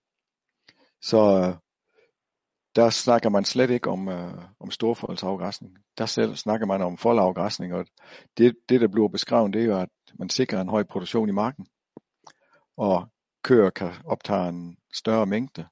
Så 1.02 1.18
øh, 1.18 1.56
der 2.76 2.90
snakker 2.90 3.30
man 3.30 3.46
slet 3.46 3.70
ikke 3.70 3.90
om, 3.90 4.08
øh, 4.10 4.44
om 4.60 4.72
storfoldsafgræsning. 4.72 5.78
Der 5.98 6.06
selv 6.06 6.36
snakker 6.36 6.66
man 6.66 6.82
om 6.82 6.98
foldafgræsning, 6.98 7.74
og 7.74 7.86
det, 8.38 8.56
det, 8.70 8.82
der 8.82 8.88
bliver 8.88 9.08
beskrevet, 9.08 9.54
det 9.54 9.62
er 9.62 9.66
jo, 9.66 9.80
at 9.80 9.90
man 10.20 10.30
sikrer 10.30 10.62
en 10.62 10.70
høj 10.70 10.84
produktion 10.84 11.30
i 11.30 11.32
marken, 11.32 11.68
og 12.78 13.08
køer 13.44 13.70
kan 13.70 13.94
optage 14.06 14.50
en 14.50 14.78
større 14.94 15.26
mængde. 15.26 15.68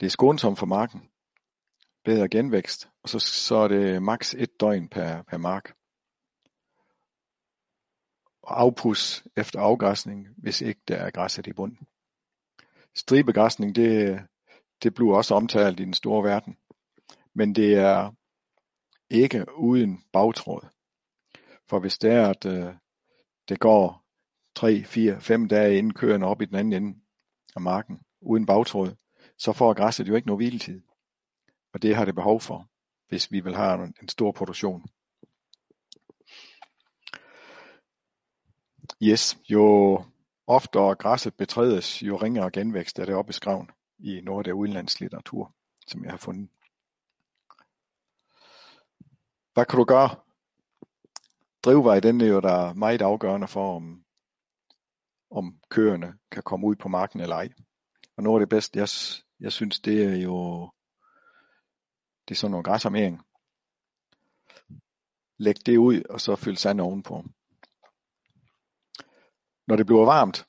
Det 0.00 0.06
er 0.06 0.10
skånsomt 0.10 0.58
for 0.58 0.66
marken, 0.66 1.08
bedre 2.04 2.28
genvækst, 2.28 2.88
og 3.02 3.08
så, 3.08 3.18
så 3.18 3.56
er 3.56 3.68
det 3.68 4.02
maks 4.02 4.34
et 4.34 4.60
døgn 4.60 4.88
per, 4.88 5.22
per 5.22 5.38
mark. 5.38 5.74
Og 8.42 8.60
afpus 8.60 9.24
efter 9.36 9.60
afgræsning, 9.60 10.28
hvis 10.36 10.60
ikke 10.60 10.80
der 10.88 10.96
er 10.96 11.10
græsset 11.10 11.46
i 11.46 11.52
bunden. 11.52 11.86
Stribegræsning, 12.94 13.76
det, 13.76 14.20
det 14.82 14.94
bliver 14.94 15.16
også 15.16 15.34
omtalt 15.34 15.80
i 15.80 15.84
den 15.84 15.94
store 15.94 16.24
verden. 16.24 16.56
Men 17.34 17.54
det 17.54 17.74
er 17.74 18.12
ikke 19.10 19.46
uden 19.56 20.02
bagtråd. 20.12 20.68
For 21.68 21.80
hvis 21.80 21.98
det 21.98 22.10
er, 22.10 22.28
at 22.28 22.46
øh, 22.46 22.74
det 23.48 23.60
går 23.60 24.04
3, 24.54 24.84
4, 24.84 25.20
5 25.20 25.48
dage 25.48 25.78
inden 25.78 25.94
køerne 25.94 26.26
op 26.26 26.42
i 26.42 26.44
den 26.44 26.56
anden 26.56 26.72
ende 26.72 26.98
af 27.56 27.62
marken, 27.62 28.00
uden 28.20 28.46
bagtråd, 28.46 28.94
så 29.38 29.52
får 29.52 29.74
græsset 29.74 30.08
jo 30.08 30.14
ikke 30.14 30.26
noget 30.26 30.38
hviletid. 30.38 30.82
Og 31.74 31.82
det 31.82 31.96
har 31.96 32.04
det 32.04 32.14
behov 32.14 32.40
for, 32.40 32.68
hvis 33.08 33.32
vi 33.32 33.40
vil 33.40 33.56
have 33.56 33.92
en 34.02 34.08
stor 34.08 34.32
produktion. 34.32 34.84
Yes, 39.02 39.38
jo 39.50 40.04
oftere 40.46 40.94
græsset 40.94 41.34
betrædes, 41.34 42.02
jo 42.02 42.16
ringere 42.16 42.50
genvækst 42.50 42.98
er 42.98 43.04
det 43.04 43.14
oppe 43.14 43.30
i 43.30 43.32
skraven 43.32 43.70
i 43.98 44.20
noget 44.20 44.38
af 44.38 44.44
det 44.44 44.52
udenlandslitteratur, 44.52 45.54
som 45.86 46.04
jeg 46.04 46.12
har 46.12 46.18
fundet. 46.18 46.48
Hvad 49.54 49.64
kan 49.64 49.78
du 49.78 49.84
gøre? 49.84 50.10
Drivvej, 51.64 52.00
den 52.00 52.20
er 52.20 52.26
jo 52.26 52.40
der 52.40 52.72
meget 52.74 53.02
afgørende 53.02 53.48
for, 53.48 53.76
om, 53.76 54.04
om 55.30 55.58
køerne 55.68 56.18
kan 56.30 56.42
komme 56.42 56.66
ud 56.66 56.76
på 56.76 56.88
marken 56.88 57.20
eller 57.20 57.36
ej. 57.36 57.48
Og 58.16 58.22
noget 58.22 58.40
af 58.40 58.46
det 58.46 58.56
bedste, 58.56 58.78
jeg, 58.78 58.88
jeg 59.40 59.52
synes, 59.52 59.80
det 59.80 60.04
er 60.04 60.16
jo 60.16 60.70
det 62.28 62.34
er 62.34 62.38
sådan 62.38 62.50
noget 62.50 62.66
græsarmering. 62.66 63.20
Læg 65.38 65.54
det 65.66 65.76
ud, 65.76 66.02
og 66.10 66.20
så 66.20 66.36
fyld 66.36 66.56
sand 66.56 66.80
ovenpå. 66.80 67.24
Når 69.66 69.76
det 69.76 69.86
bliver 69.86 70.04
varmt, 70.04 70.46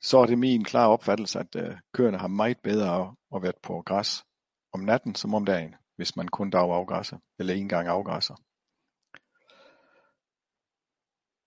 så 0.00 0.18
er 0.18 0.26
det 0.26 0.38
min 0.38 0.64
klare 0.64 0.88
opfattelse, 0.88 1.38
at 1.38 1.56
øh, 1.56 1.78
køerne 1.94 2.18
har 2.18 2.28
meget 2.28 2.58
bedre 2.62 3.16
at 3.34 3.42
være 3.42 3.52
på 3.62 3.82
græs 3.86 4.24
om 4.72 4.80
natten 4.80 5.14
som 5.14 5.34
om 5.34 5.44
dagen, 5.44 5.74
hvis 5.96 6.16
man 6.16 6.28
kun 6.28 6.50
dag 6.50 6.60
afgræsser, 6.60 7.18
eller 7.38 7.54
en 7.54 7.68
gang 7.68 7.88
afgræsser. 7.88 8.34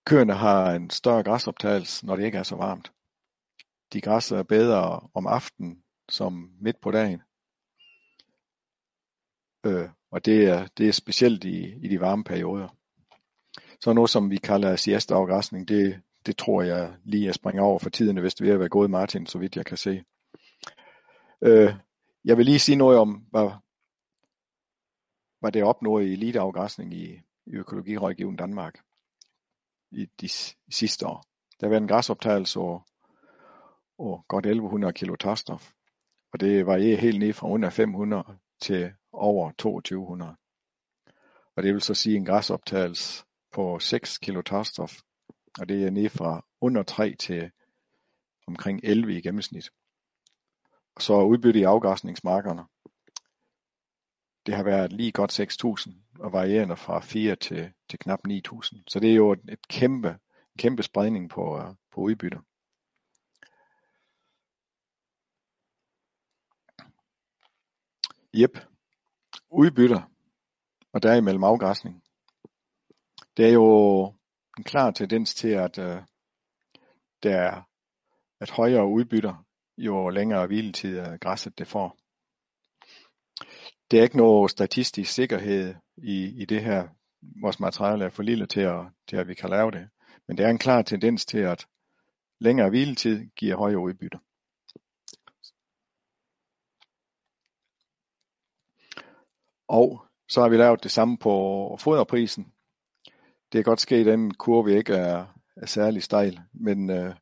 Køerne 0.06 0.34
har 0.34 0.72
en 0.72 0.90
større 0.90 1.22
græsoptagelse, 1.22 2.06
når 2.06 2.16
det 2.16 2.24
ikke 2.24 2.38
er 2.38 2.42
så 2.42 2.56
varmt. 2.56 2.92
De 3.92 4.00
græsser 4.00 4.42
bedre 4.42 5.08
om 5.14 5.26
aftenen 5.26 5.82
som 6.08 6.32
midt 6.60 6.80
på 6.80 6.90
dagen. 6.90 7.22
Øh, 9.66 9.88
og 10.10 10.24
det 10.24 10.44
er, 10.44 10.66
det 10.66 10.88
er 10.88 10.92
specielt 10.92 11.44
i, 11.44 11.74
i 11.84 11.88
de 11.88 12.00
varme 12.00 12.24
perioder. 12.24 12.68
Så 13.80 13.92
noget 13.92 14.10
som 14.10 14.30
vi 14.30 14.36
kalder 14.36 14.76
siesta-afgræsning, 14.76 15.68
det, 15.68 16.00
det 16.26 16.36
tror 16.36 16.62
jeg 16.62 16.94
lige 17.04 17.26
jeg 17.26 17.34
springer 17.34 17.62
over 17.62 17.78
for 17.78 17.90
tiden, 17.90 18.16
hvis 18.16 18.34
det 18.34 18.46
vil 18.46 18.58
være 18.58 18.68
gået 18.68 18.90
Martin, 18.90 19.26
så 19.26 19.38
vidt 19.38 19.56
jeg 19.56 19.66
kan 19.66 19.76
se. 19.76 20.04
Øh, 21.42 21.74
jeg 22.24 22.36
vil 22.36 22.46
lige 22.46 22.58
sige 22.58 22.76
noget 22.76 22.98
om, 22.98 23.26
hvad, 23.30 23.50
hvad 25.40 25.52
det 25.52 25.64
opnået 25.64 26.04
i 26.04 26.12
eliteafgræsning 26.12 26.94
i, 26.94 27.20
i 27.46 27.50
økologirådgiven 27.54 28.36
Danmark 28.36 28.78
i 29.90 30.06
de 30.20 30.28
sidste 30.70 31.06
år. 31.06 31.24
Der 31.60 31.66
har 31.66 31.70
været 31.70 31.82
en 31.82 31.88
græsoptagelse 31.88 32.60
og, 32.60 32.82
og 33.98 34.24
godt 34.28 34.46
1100 34.46 34.92
kilo 34.92 35.16
tørstof, 35.16 35.72
og 36.32 36.40
det 36.40 36.66
varierer 36.66 37.00
helt 37.00 37.18
ned 37.18 37.32
fra 37.32 37.48
under 37.48 37.70
500 37.70 38.24
til 38.62 38.92
over 39.12 39.50
2200. 39.58 40.36
Og 41.56 41.62
det 41.62 41.72
vil 41.74 41.80
så 41.80 41.94
sige 41.94 42.16
en 42.16 42.24
græsoptagelse 42.24 43.24
på 43.52 43.78
6 43.78 44.18
kilo 44.18 44.42
tørstof 44.42 44.92
og 45.58 45.68
det 45.68 45.84
er 45.84 45.90
ned 45.90 46.08
fra 46.08 46.44
under 46.60 46.82
3 46.82 47.14
til 47.14 47.50
omkring 48.46 48.80
11 48.82 49.18
i 49.18 49.20
gennemsnit. 49.20 49.70
Og 50.96 51.02
så 51.02 51.22
udbytte 51.22 51.60
i 51.60 51.62
afgræsningsmarkerne. 51.62 52.62
Det 54.46 54.54
har 54.54 54.64
været 54.64 54.92
lige 54.92 55.12
godt 55.12 55.40
6.000 55.40 55.92
og 56.18 56.32
varierende 56.32 56.76
fra 56.76 57.00
4 57.00 57.36
til, 57.36 57.72
til 57.90 57.98
knap 57.98 58.20
9.000. 58.28 58.82
Så 58.88 59.00
det 59.00 59.10
er 59.10 59.14
jo 59.14 59.32
et, 59.32 59.40
et 59.48 59.68
kæmpe, 59.68 60.08
en 60.08 60.58
kæmpe 60.58 60.82
spredning 60.82 61.30
på, 61.30 61.58
øh, 61.58 61.74
på 61.92 62.00
udbytter. 62.00 62.40
Jep, 68.34 68.58
udbytter, 69.50 70.02
og 70.92 71.02
der 71.02 71.14
imellem 71.14 71.44
afgræsning. 71.44 72.02
Det 73.36 73.46
er 73.46 73.52
jo 73.52 74.04
en 74.58 74.64
klar 74.64 74.90
tendens 74.90 75.34
til, 75.34 75.48
at 75.48 75.78
øh, 75.78 76.02
der 77.22 77.36
er, 77.36 77.62
at 78.40 78.50
højere 78.50 78.86
udbytter, 78.86 79.44
jo 79.78 80.08
længere 80.08 80.46
hviletid 80.46 80.98
af 80.98 81.20
græsset 81.20 81.58
det 81.58 81.66
får. 81.66 81.96
Det 83.90 83.98
er 83.98 84.02
ikke 84.02 84.16
noget 84.16 84.50
statistisk 84.50 85.12
sikkerhed 85.12 85.74
i, 85.96 86.42
i 86.42 86.44
det 86.44 86.62
her. 86.62 86.88
Vores 87.42 87.60
materiale 87.60 88.04
er 88.04 88.10
for 88.10 88.22
lille 88.22 88.46
til 88.46 88.60
at, 88.60 88.80
til, 89.08 89.16
at 89.16 89.28
vi 89.28 89.34
kan 89.34 89.50
lave 89.50 89.70
det. 89.70 89.88
Men 90.28 90.38
det 90.38 90.46
er 90.46 90.50
en 90.50 90.58
klar 90.58 90.82
tendens 90.82 91.26
til, 91.26 91.38
at 91.38 91.66
længere 92.40 92.68
hviletid 92.68 93.26
giver 93.36 93.56
højere 93.56 93.78
udbytter. 93.78 94.18
Og 99.72 100.06
så 100.28 100.40
har 100.40 100.48
vi 100.48 100.56
lavet 100.56 100.82
det 100.82 100.90
samme 100.90 101.18
på 101.18 101.76
foderprisen. 101.80 102.52
Det 103.52 103.58
er 103.58 103.62
godt 103.62 103.80
ske, 103.80 103.94
at 103.94 104.06
den 104.06 104.34
kurve 104.34 104.78
ikke 104.78 104.94
er, 104.94 105.26
er 105.56 105.66
særlig 105.66 106.02
stejl, 106.02 106.40
men 106.52 106.90
øh, 106.90 107.14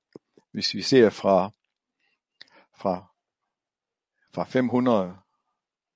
hvis 0.53 0.75
vi 0.75 0.83
ser 0.83 1.11
fra, 1.11 1.51
fra, 2.77 3.07
fra 4.35 4.45
500 4.45 5.17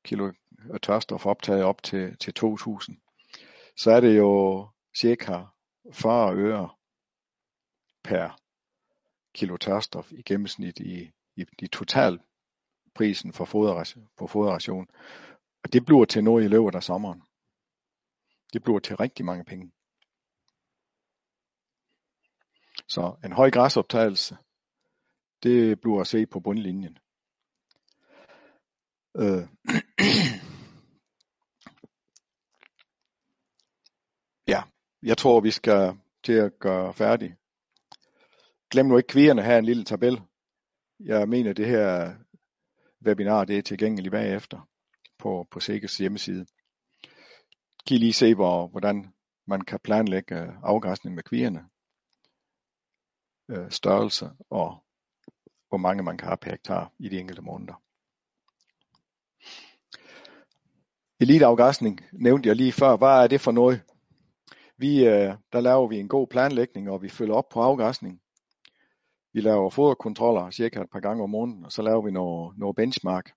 kilo 0.05 0.33
tørstof 0.83 1.27
optaget 1.27 1.65
op 1.65 1.83
til, 1.83 2.17
til 2.17 2.35
2000, 2.35 2.97
så 3.77 3.91
er 3.91 4.01
det 4.01 4.17
jo 4.17 4.67
cirka 4.97 5.43
40 5.93 6.35
øre 6.35 6.71
per 8.05 8.39
kilo 9.35 9.57
tørstof 9.57 10.13
i 10.13 10.23
gennemsnit 10.23 10.79
i, 10.79 11.11
i, 11.37 11.45
i 11.59 11.67
total 11.67 12.21
prisen 12.95 13.33
for 13.33 13.45
foder, 13.45 13.95
på 14.17 14.27
foderration. 14.27 14.89
Og 15.65 15.73
det 15.73 15.87
bliver 15.87 16.05
til 16.05 16.25
noget 16.25 16.45
i 16.45 16.49
løbet 16.49 16.75
af 16.75 16.83
sommeren. 16.83 17.23
Det 18.53 18.63
bliver 18.63 18.79
til 18.79 18.97
rigtig 18.97 19.25
mange 19.25 19.45
penge. 19.45 19.73
Så 22.89 23.17
en 23.25 23.33
høj 23.33 23.51
græsoptagelse, 23.51 24.37
det 25.43 25.81
bliver 25.81 26.01
at 26.01 26.07
se 26.07 26.27
på 26.27 26.41
bundlinjen. 26.41 26.99
Øh. 29.17 29.23
ja, 34.53 34.63
jeg 35.03 35.19
tror 35.19 35.41
vi 35.41 35.51
skal 35.51 35.99
til 36.25 36.33
at 36.33 36.59
gøre 36.59 36.95
færdig. 36.95 37.37
Glem 38.71 38.87
nu 38.87 38.97
ikke 38.97 39.09
kvierne 39.09 39.43
her 39.43 39.59
en 39.59 39.65
lille 39.65 39.85
tabel. 39.85 40.23
Jeg 41.01 41.29
mener 41.29 41.53
det 41.53 41.67
her 41.67 42.15
webinar 43.07 43.45
det 43.45 43.59
er 43.59 43.63
tilgængeligt 43.63 44.13
bagefter 44.13 44.69
på, 45.25 45.47
på 45.51 45.61
Sikkes 45.61 45.99
hjemmeside. 45.99 46.47
Kan 47.87 47.97
I 47.97 47.99
lige 47.99 48.13
se, 48.13 48.35
hvor, 48.35 48.67
hvordan 48.67 49.15
man 49.47 49.61
kan 49.61 49.81
planlægge 49.85 50.41
øh, 50.41 50.49
afgræsning 50.63 51.15
med 51.15 51.23
kvierne, 51.23 51.65
øh, 53.51 53.71
størrelse 53.71 54.31
og 54.51 54.85
hvor 55.69 55.79
mange 55.79 56.03
man 56.03 56.19
kan 56.19 56.29
have 56.29 56.37
per 56.37 56.51
hektar 56.51 56.93
i 56.99 57.09
de 57.09 57.19
enkelte 57.19 57.43
måneder. 57.43 57.83
Eliteafgræsning 61.21 62.01
nævnte 62.13 62.49
jeg 62.49 62.57
lige 62.57 62.73
før. 62.73 62.97
Hvad 62.97 63.23
er 63.23 63.27
det 63.27 63.41
for 63.41 63.53
noget? 63.53 63.83
Vi, 64.77 65.07
øh, 65.07 65.35
der 65.53 65.61
laver 65.61 65.87
vi 65.89 65.97
en 66.01 66.09
god 66.09 66.27
planlægning, 66.27 66.91
og 66.91 67.03
vi 67.03 67.09
følger 67.09 67.35
op 67.35 67.49
på 67.49 67.61
afgræsning. 67.61 68.21
Vi 69.33 69.41
laver 69.41 69.71
foderkontroller 69.71 70.51
cirka 70.51 70.81
et 70.81 70.91
par 70.91 71.01
gange 71.01 71.23
om 71.23 71.31
måneden, 71.31 71.65
og 71.65 71.73
så 71.73 71.83
laver 71.83 72.03
vi 72.03 72.11
noget, 72.11 72.59
noget 72.59 72.77
benchmark. 72.77 73.33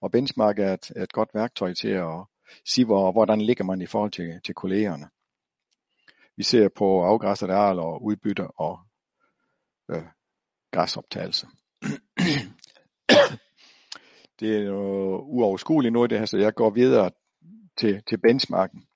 Og 0.00 0.10
benchmark 0.10 0.58
er 0.58 0.74
et, 0.74 0.90
et 0.90 1.12
godt 1.12 1.34
værktøj 1.34 1.74
til 1.74 1.88
at 1.88 2.24
sige, 2.64 2.84
hvor, 2.84 3.12
hvordan 3.12 3.40
ligger 3.40 3.64
man 3.64 3.80
i 3.82 3.86
forhold 3.86 4.10
til, 4.10 4.40
til 4.44 4.54
kollegerne. 4.54 5.08
Vi 6.36 6.42
ser 6.42 6.68
på 6.68 7.04
afgræsset 7.04 7.50
areal 7.50 7.78
og 7.78 8.04
udbytte 8.04 8.46
og 8.46 8.80
øh, 9.90 10.02
græsoptagelse. 10.72 11.46
det 14.40 14.56
er 14.56 14.62
jo 14.62 15.18
uoverskueligt 15.18 15.92
noget 15.92 16.10
det 16.10 16.18
her, 16.18 16.26
så 16.26 16.38
jeg 16.38 16.54
går 16.54 16.70
videre 16.70 17.10
til, 17.76 18.02
til 18.06 18.18
benchmarken. 18.18 18.86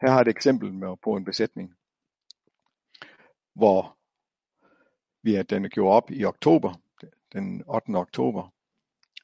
Her 0.00 0.08
har 0.10 0.16
jeg 0.16 0.20
et 0.20 0.28
eksempel 0.28 0.74
med, 0.74 0.96
på 1.04 1.16
en 1.16 1.24
besætning, 1.24 1.74
hvor 3.54 3.96
vi 5.22 5.34
er 5.34 5.42
den 5.42 5.70
gjort 5.70 5.92
op 5.96 6.10
i 6.10 6.24
oktober, 6.24 6.74
den 7.32 7.64
8. 7.66 7.96
oktober, 7.96 8.55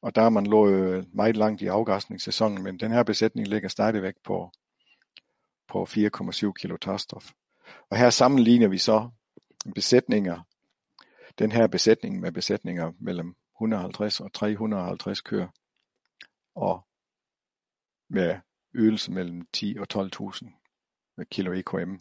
og 0.03 0.15
der 0.15 0.23
er 0.23 0.31
man 0.31 0.47
lå 0.47 0.69
øh, 0.69 1.05
meget 1.15 1.37
langt 1.37 1.63
i 1.63 1.67
afgræsningssæsonen, 1.67 2.63
men 2.63 2.79
den 2.79 2.93
her 2.93 3.03
besætning 3.03 3.49
ligger 3.49 3.69
stadigvæk 3.69 4.15
på, 4.25 4.51
på 5.69 5.83
4,7 5.83 6.53
kilo 6.53 6.77
tørstof. 6.77 7.31
Og 7.91 7.99
her 7.99 8.11
sammenligner 8.11 8.69
vi 8.69 8.79
så 8.79 9.11
besætninger, 9.75 10.43
den 11.39 11.53
her 11.53 11.67
besætning 11.67 12.21
med 12.21 12.33
besætninger 12.33 12.93
mellem 13.01 13.35
150 13.57 14.21
og 14.21 14.33
350 14.33 15.21
køer, 15.21 15.49
og 16.55 16.87
med 18.11 18.41
ydelse 18.75 19.13
mellem 19.13 19.47
10 19.53 19.77
og 19.79 19.87
12.000 19.95 21.25
kilo 21.31 21.53
EKM. 21.53 21.95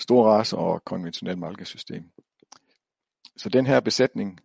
Stor 0.00 0.28
race 0.28 0.56
og 0.56 0.84
konventionel 0.84 1.38
malkesystem. 1.38 2.10
Så 3.36 3.48
den 3.48 3.66
her 3.66 3.80
besætning 3.80 4.40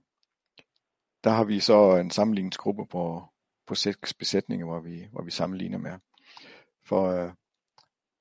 der 1.23 1.29
har 1.29 1.43
vi 1.43 1.59
så 1.59 1.95
en 1.95 2.11
sammenligningsgruppe 2.11 2.85
på, 2.85 3.23
på 3.67 3.75
seks 3.75 4.13
besætninger, 4.13 4.65
hvor 4.65 4.79
vi, 4.79 5.07
hvor 5.11 5.23
vi 5.23 5.31
sammenligner 5.31 5.77
med. 5.77 5.99
For 6.85 7.07
øh, 7.07 7.31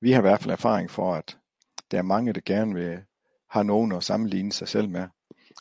vi 0.01 0.11
har 0.11 0.19
i 0.19 0.21
hvert 0.21 0.39
fald 0.39 0.51
erfaring 0.51 0.89
for, 0.89 1.15
at 1.15 1.37
der 1.91 1.97
er 1.97 2.03
mange, 2.03 2.33
der 2.33 2.41
gerne 2.45 2.73
vil 2.73 3.03
have 3.49 3.63
nogen 3.63 3.91
at 3.91 4.03
sammenligne 4.03 4.51
sig 4.51 4.67
selv 4.67 4.89
med. 4.89 5.07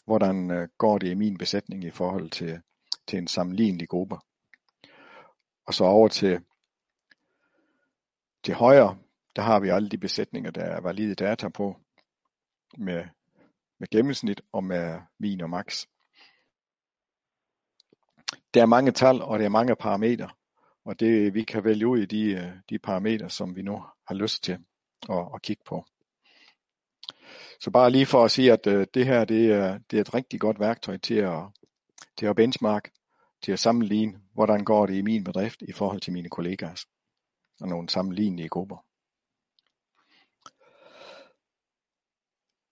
Hvordan 0.07 0.50
øh, 0.50 0.68
går 0.78 0.98
det 0.98 1.11
i 1.11 1.14
min 1.14 1.38
besætning 1.38 1.85
i 1.85 1.90
forhold 1.90 2.31
til, 2.31 2.61
til 3.07 3.18
en 3.18 3.26
sammenlignelig 3.26 3.88
gruppe. 3.88 4.16
Og 5.66 5.74
så 5.74 5.85
over 5.85 6.09
til, 6.09 6.40
til 8.44 8.55
højre, 8.55 8.98
der 9.37 9.42
har 9.42 9.61
vi 9.61 9.68
alle 9.68 9.88
de 9.88 9.98
besætninger, 9.98 10.50
der 10.50 10.64
er 10.64 10.81
valide 10.81 11.14
data 11.14 11.48
på, 11.48 11.76
med, 12.78 13.05
med 13.81 13.88
gennemsnit 13.90 14.40
og 14.52 14.64
med 14.64 15.00
min 15.18 15.40
og 15.40 15.50
max 15.50 15.87
der 18.54 18.62
er 18.62 18.66
mange 18.66 18.92
tal, 18.92 19.22
og 19.22 19.38
der 19.38 19.44
er 19.44 19.48
mange 19.48 19.76
parametre, 19.76 20.28
og 20.84 21.00
det 21.00 21.34
vi 21.34 21.42
kan 21.42 21.64
vælge 21.64 21.86
ud 21.86 21.98
i 21.98 22.06
de, 22.06 22.24
øh, 22.32 22.52
de 22.70 22.78
parametre, 22.78 23.30
som 23.30 23.56
vi 23.56 23.62
nu 23.62 23.84
har 24.08 24.14
lyst 24.14 24.44
til 24.44 24.58
at, 25.10 25.28
at 25.34 25.42
kigge 25.42 25.62
på. 25.66 25.84
Så 27.60 27.70
bare 27.70 27.90
lige 27.90 28.06
for 28.06 28.24
at 28.24 28.30
sige, 28.30 28.52
at 28.52 28.66
øh, 28.66 28.86
det 28.94 29.06
her 29.06 29.24
det 29.24 29.52
er, 29.52 29.78
det 29.90 29.96
er 29.96 30.00
et 30.00 30.14
rigtig 30.14 30.40
godt 30.40 30.60
værktøj 30.60 30.96
til 30.96 31.14
at, 31.14 31.42
til 32.18 32.26
at 32.26 32.36
benchmark, 32.36 32.90
til 33.42 33.52
at 33.52 33.58
sammenligne, 33.58 34.20
hvordan 34.34 34.64
går 34.64 34.86
det 34.86 34.94
i 34.94 35.02
min 35.02 35.24
bedrift 35.24 35.62
i 35.62 35.72
forhold 35.72 36.00
til 36.00 36.12
mine 36.12 36.28
kollegaer 36.28 36.84
og 37.60 37.68
nogle 37.68 37.88
sammenlignelige 37.88 38.48
grupper. 38.48 38.76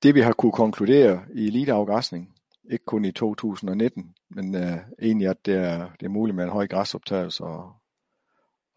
Det 0.02 0.14
vi 0.14 0.20
har 0.20 0.32
kunne 0.32 0.52
konkludere 0.52 1.24
i 1.34 1.46
eliteafgræsning, 1.46 2.34
ikke 2.70 2.84
kun 2.84 3.04
i 3.04 3.12
2019, 3.12 4.14
men 4.28 4.54
øh, 4.54 4.78
egentlig 5.02 5.28
at 5.28 5.46
det 5.46 5.54
er, 5.54 5.90
det 6.00 6.06
er 6.06 6.10
muligt 6.10 6.36
med 6.36 6.44
en 6.44 6.50
høj 6.50 6.66
græsoptagelse 6.68 7.44
og 7.44 7.76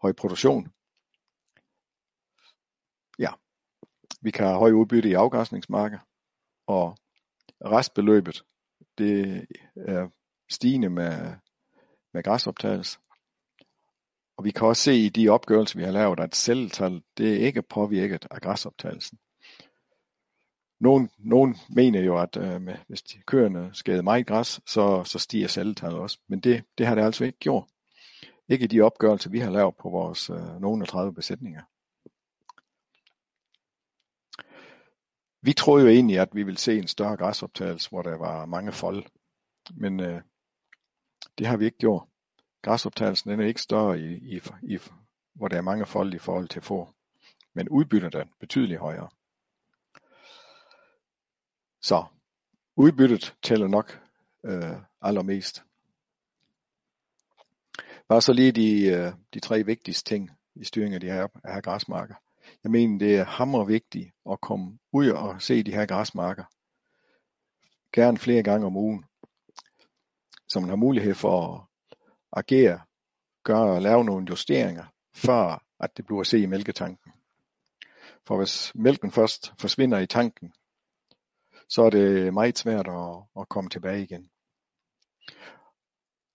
høj 0.02 0.12
produktion. 0.12 0.72
Ja, 3.18 3.30
vi 4.20 4.30
kan 4.30 4.46
have 4.46 4.58
høj 4.58 4.72
udbytte 4.72 5.08
i 5.08 5.14
afgræsningsmarker, 5.14 5.98
og 6.66 6.96
restbeløbet 7.64 8.44
det 8.98 9.46
er 9.76 10.08
stigende 10.50 10.90
med, 10.90 11.34
med 12.12 12.22
græsoptagelse. 12.22 12.98
Og 14.36 14.44
vi 14.44 14.50
kan 14.50 14.66
også 14.66 14.82
se 14.82 14.94
i 14.94 15.08
de 15.08 15.28
opgørelser, 15.28 15.78
vi 15.78 15.84
har 15.84 15.92
lavet, 15.92 16.20
at 16.20 16.36
celletal 16.36 17.02
det 17.16 17.32
er 17.32 17.46
ikke 17.46 17.62
påvirket 17.62 18.26
af 18.30 18.40
græsoptagelsen. 18.40 19.18
Nogen, 20.80 21.10
nogen 21.18 21.56
mener 21.68 22.00
jo, 22.00 22.18
at 22.18 22.36
øh, 22.36 22.62
med, 22.62 22.76
hvis 22.88 23.02
de 23.02 23.22
køerne 23.26 23.70
skader 23.72 24.02
meget 24.02 24.26
græs, 24.26 24.60
så, 24.66 25.04
så 25.04 25.18
stiger 25.18 25.48
celletallet 25.48 26.00
også. 26.00 26.18
Men 26.28 26.40
det, 26.40 26.64
det 26.78 26.86
har 26.86 26.94
det 26.94 27.02
altså 27.02 27.24
ikke 27.24 27.38
gjort. 27.38 27.64
Ikke 28.48 28.64
i 28.64 28.68
de 28.68 28.80
opgørelser, 28.80 29.30
vi 29.30 29.38
har 29.38 29.50
lavet 29.50 29.76
på 29.76 29.90
vores 29.90 30.30
øh, 30.30 30.60
nogen 30.60 30.82
af 30.82 30.88
30 30.88 31.14
besætninger. 31.14 31.62
Vi 35.42 35.52
troede 35.52 35.84
jo 35.84 35.90
egentlig, 35.90 36.18
at 36.18 36.28
vi 36.32 36.42
ville 36.42 36.58
se 36.58 36.78
en 36.78 36.88
større 36.88 37.16
græsoptagelse, 37.16 37.90
hvor 37.90 38.02
der 38.02 38.16
var 38.16 38.46
mange 38.46 38.72
fold. 38.72 39.04
Men 39.74 40.00
øh, 40.00 40.22
det 41.38 41.46
har 41.46 41.56
vi 41.56 41.64
ikke 41.64 41.78
gjort. 41.78 42.08
Græsoptagelsen 42.62 43.30
den 43.30 43.40
er 43.40 43.46
ikke 43.46 43.62
større, 43.62 44.00
i, 44.00 44.36
i, 44.36 44.40
i, 44.62 44.78
hvor 45.34 45.48
der 45.48 45.56
er 45.56 45.62
mange 45.62 45.86
fold 45.86 46.14
i 46.14 46.18
forhold 46.18 46.48
til 46.48 46.62
få. 46.62 46.94
Men 47.54 47.68
udbytter 47.68 48.08
den 48.08 48.30
betydeligt 48.40 48.80
højere. 48.80 49.08
Så 51.84 52.04
udbyttet 52.76 53.36
tæller 53.42 53.68
nok 53.68 54.00
øh, 54.44 54.76
allermest. 55.00 55.62
Bare 58.08 58.22
så 58.22 58.32
lige 58.32 58.52
de, 58.52 58.86
øh, 58.86 59.12
de 59.34 59.40
tre 59.40 59.62
vigtigste 59.62 60.10
ting 60.10 60.30
i 60.54 60.64
styringen 60.64 60.94
af 60.94 61.00
de 61.00 61.06
her, 61.06 61.28
her 61.52 61.60
græsmarker. 61.60 62.14
Jeg 62.62 62.70
mener, 62.70 62.98
det 62.98 63.16
er 63.16 63.24
hammer 63.24 63.64
vigtigt 63.64 64.10
at 64.30 64.40
komme 64.40 64.78
ud 64.92 65.08
og 65.08 65.42
se 65.42 65.62
de 65.62 65.72
her 65.72 65.86
græsmarker 65.86 66.44
gerne 67.92 68.18
flere 68.18 68.42
gange 68.42 68.66
om 68.66 68.76
ugen, 68.76 69.04
så 70.48 70.60
man 70.60 70.68
har 70.68 70.76
mulighed 70.76 71.14
for 71.14 71.54
at 71.56 71.60
agere, 72.32 72.80
gøre 73.42 73.74
og 73.74 73.82
lave 73.82 74.04
nogle 74.04 74.26
justeringer, 74.30 74.84
før 75.14 75.64
at 75.80 75.96
det 75.96 76.06
bliver 76.06 76.22
se 76.22 76.38
i 76.38 76.46
mælketanken. 76.46 77.12
For 78.26 78.36
hvis 78.36 78.72
mælken 78.74 79.10
først 79.10 79.52
forsvinder 79.58 79.98
i 79.98 80.06
tanken, 80.06 80.52
så 81.68 81.82
er 81.82 81.90
det 81.90 82.34
meget 82.34 82.58
svært 82.58 82.88
at, 82.88 83.40
at 83.40 83.48
komme 83.48 83.70
tilbage 83.70 84.02
igen. 84.02 84.30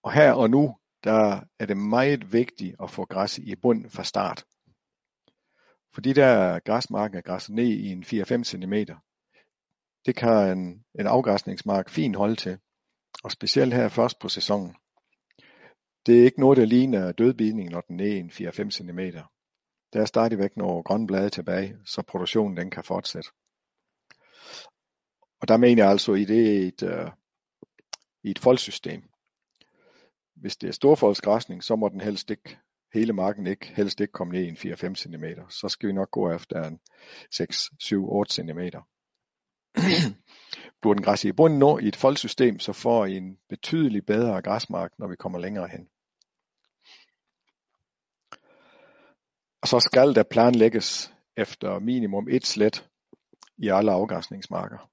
Og 0.04 0.14
her 0.14 0.34
og 0.34 0.50
nu, 0.50 0.76
der 1.04 1.42
er 1.60 1.66
det 1.66 1.78
meget 1.78 2.34
vigtigt 2.34 2.76
at 2.84 2.92
få 2.92 3.06
græs 3.06 3.38
i 3.38 3.56
bund 3.56 3.90
fra 3.90 4.04
start. 4.04 4.46
For 5.94 6.02
de 6.02 6.14
der 6.14 6.60
græsmarker 6.60 7.22
græsser 7.22 7.54
ned 7.54 7.68
i 7.68 7.88
en 7.88 8.04
4-5 8.04 8.44
cm, 8.44 8.74
det 10.06 10.16
kan 10.16 10.58
en, 10.58 10.86
en 11.00 11.08
afgræsningsmark 11.08 11.90
fint 11.90 12.16
holde 12.16 12.36
til. 12.36 12.60
Og 13.24 13.32
specielt 13.32 13.74
her 13.74 13.90
først 13.90 14.20
på 14.20 14.30
sæsonen. 14.30 14.76
Det 16.06 16.20
er 16.20 16.24
ikke 16.24 16.40
noget, 16.40 16.58
der 16.58 16.66
ligner 16.66 17.12
dødbidning, 17.12 17.70
når 17.70 17.82
den 17.82 18.00
er 18.00 18.06
en 18.06 18.30
4-5 18.30 18.70
cm. 18.70 19.00
Der 19.94 20.02
er 20.02 20.06
stadigvæk 20.06 20.58
nogle 20.58 20.84
grønne 20.84 21.08
blade 21.08 21.30
tilbage, 21.30 21.78
så 21.86 22.02
produktionen 22.02 22.58
den 22.58 22.72
kan 22.72 22.84
fortsætte. 22.84 23.30
Og 25.42 25.48
der 25.48 25.58
mener 25.58 25.84
jeg 25.84 25.92
altså 25.92 26.14
i 26.14 26.26
det 26.26 26.68
et, 26.68 26.84
uh, 26.84 27.12
i 28.24 28.32
et 28.32 28.40
foldsystem. 28.40 29.04
Hvis 30.36 30.58
det 30.58 30.68
er 30.68 30.72
storfoldsgræsning, 30.72 31.64
så 31.64 31.76
må 31.76 31.90
den 31.90 32.02
helst 32.02 32.32
ikke, 32.32 32.58
hele 32.94 33.14
marken 33.14 33.48
ikke, 33.48 33.66
helst 33.76 34.02
ikke 34.02 34.12
komme 34.12 34.34
ned 34.34 34.44
i 34.44 34.48
en 34.48 34.58
4-5 34.58 34.96
cm. 34.96 35.26
Så 35.50 35.70
skal 35.70 35.90
vi 35.90 35.94
nok 35.94 36.12
gå 36.12 36.32
efter 36.32 36.64
en 36.64 36.80
6, 37.32 37.70
7, 37.80 38.12
8 38.12 38.34
cm. 38.34 38.60
Burde 40.82 40.98
den 40.98 41.04
græsse 41.04 41.28
i 41.28 41.32
bunden 41.32 41.60
nå 41.60 41.78
i 41.78 41.88
et 41.88 41.96
foldsystem, 41.96 42.60
så 42.60 42.74
får 42.74 43.06
I 43.06 43.18
en 43.18 43.38
betydeligt 43.50 44.06
bedre 44.06 44.42
græsmark, 44.42 44.92
når 45.00 45.08
vi 45.08 45.16
kommer 45.16 45.40
længere 45.40 45.68
hen. 45.68 45.88
Og 49.62 49.68
så 49.68 49.80
skal 49.80 50.16
der 50.16 50.24
planlægges 50.32 51.14
efter 51.38 51.80
minimum 51.80 52.28
et 52.30 52.46
slet 52.46 52.90
i 53.58 53.68
alle 53.68 53.92
afgræsningsmarker. 53.92 54.90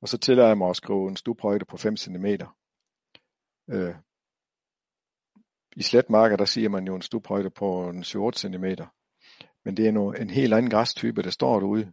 Og 0.00 0.08
så 0.08 0.18
tillader 0.18 0.48
jeg 0.48 0.58
mig 0.58 0.70
at 0.70 0.76
skrive 0.76 1.08
en 1.08 1.16
stuphøjde 1.16 1.64
på 1.64 1.76
5 1.76 1.96
cm. 1.96 2.26
Øh, 3.70 3.94
I 5.76 5.82
sletmarker, 5.82 6.36
der 6.36 6.44
siger 6.44 6.68
man 6.68 6.86
jo 6.86 6.94
en 6.94 7.02
stuphøjde 7.02 7.50
på 7.50 7.88
en 7.88 8.02
7-8 8.02 8.30
cm. 8.32 8.64
Men 9.64 9.76
det 9.76 9.86
er 9.86 9.92
nu 9.92 10.12
en 10.12 10.30
helt 10.30 10.54
anden 10.54 10.70
græstype, 10.70 11.22
der 11.22 11.30
står 11.30 11.60
derude, 11.60 11.92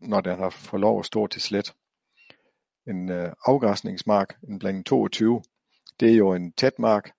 når 0.00 0.20
den 0.20 0.38
har 0.38 0.50
fået 0.50 0.80
lov 0.80 0.98
at 0.98 1.06
stå 1.06 1.26
til 1.26 1.42
slet. 1.42 1.74
En 2.86 3.10
øh, 3.10 3.32
afgræsningsmark, 3.46 4.38
en 4.48 4.58
blanding 4.58 4.86
22, 4.86 5.42
det 6.00 6.12
er 6.12 6.16
jo 6.16 6.34
en 6.34 6.52
tæt 6.52 6.78
mark, 6.78 7.12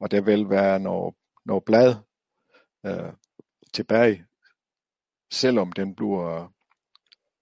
og 0.00 0.10
der 0.10 0.20
vil 0.20 0.50
være 0.50 0.80
noget, 0.80 1.14
noget 1.44 1.64
blad 1.64 1.94
øh, 2.86 3.12
tilbage, 3.72 4.26
selvom 5.32 5.72
den 5.72 5.94
bliver 5.94 6.42
øh, 6.42 6.48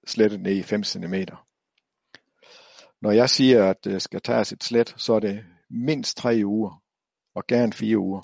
slettet 0.07 0.41
ned 0.41 0.57
i 0.57 0.63
5 0.63 0.85
cm. 0.85 1.15
Når 3.03 3.11
jeg 3.11 3.31
siger, 3.31 3.71
at 3.71 3.85
det 3.85 4.03
skal 4.03 4.21
tages 4.21 4.53
et 4.53 4.65
slet, 4.65 4.95
så 4.97 5.13
er 5.13 5.21
det 5.21 5.45
mindst 5.71 6.17
3 6.17 6.41
uger, 6.45 6.83
og 7.35 7.47
gerne 7.49 7.73
4 7.73 7.99
uger. 7.99 8.23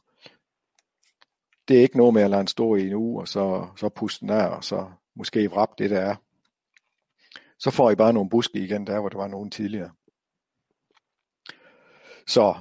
Det 1.68 1.76
er 1.78 1.82
ikke 1.82 1.96
noget 1.96 2.14
med 2.14 2.22
at 2.22 2.30
lade 2.30 2.38
den 2.38 2.46
stå 2.46 2.74
i 2.74 2.86
en 2.86 2.94
uge, 2.94 3.20
og 3.20 3.28
så, 3.28 3.68
så 3.76 3.88
puste 3.88 4.20
den 4.20 4.30
af, 4.30 4.46
og 4.56 4.64
så 4.64 4.90
måske 5.16 5.50
vrap 5.50 5.78
det 5.78 5.90
der 5.90 6.00
er. 6.00 6.16
Så 7.58 7.70
får 7.70 7.90
I 7.90 7.94
bare 7.94 8.12
nogle 8.12 8.30
buske 8.30 8.58
igen, 8.58 8.86
der 8.86 9.00
hvor 9.00 9.08
der 9.08 9.18
var 9.18 9.28
nogen 9.28 9.50
tidligere. 9.50 9.90
Så 12.26 12.54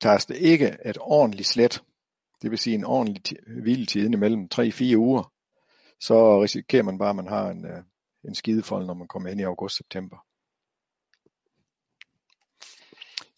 tages 0.00 0.26
det 0.26 0.36
ikke 0.36 0.76
et 0.86 0.98
ordentligt 1.00 1.48
slet, 1.48 1.82
det 2.42 2.50
vil 2.50 2.58
sige 2.58 2.74
en 2.74 2.84
ordentlig 2.84 3.22
hviletid 3.62 4.08
mellem 4.08 4.48
3-4 4.54 4.96
uger, 4.96 5.32
så 6.00 6.42
risikerer 6.42 6.82
man 6.82 6.98
bare, 6.98 7.10
at 7.10 7.16
man 7.16 7.28
har 7.28 7.50
en, 7.50 7.64
øh, 7.64 7.82
en 8.24 8.34
skidefold, 8.34 8.86
når 8.86 8.94
man 8.94 9.08
kommer 9.08 9.28
ind 9.28 9.40
i 9.40 9.44
august-september. 9.44 10.16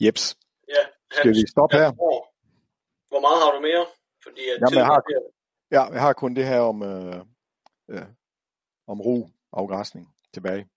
Jeps. 0.00 0.36
Ja, 0.68 0.82
Skal 1.10 1.30
vi 1.30 1.46
stoppe 1.46 1.76
her? 1.76 1.90
Hvor 3.10 3.20
meget 3.20 3.38
har 3.42 3.50
du 3.56 3.60
mere? 3.60 3.86
Fordi 4.22 4.40
at 4.52 4.58
Jamen, 4.60 4.78
jeg 4.78 4.86
har, 4.86 5.02
ja, 5.70 5.82
jeg 5.92 6.00
har 6.00 6.12
kun 6.12 6.36
det 6.36 6.46
her 6.46 6.60
om, 6.60 6.82
øh, 6.82 7.16
øh, 7.88 8.06
om 8.86 9.00
ro 9.00 9.28
afgræsning 9.52 10.14
tilbage. 10.34 10.68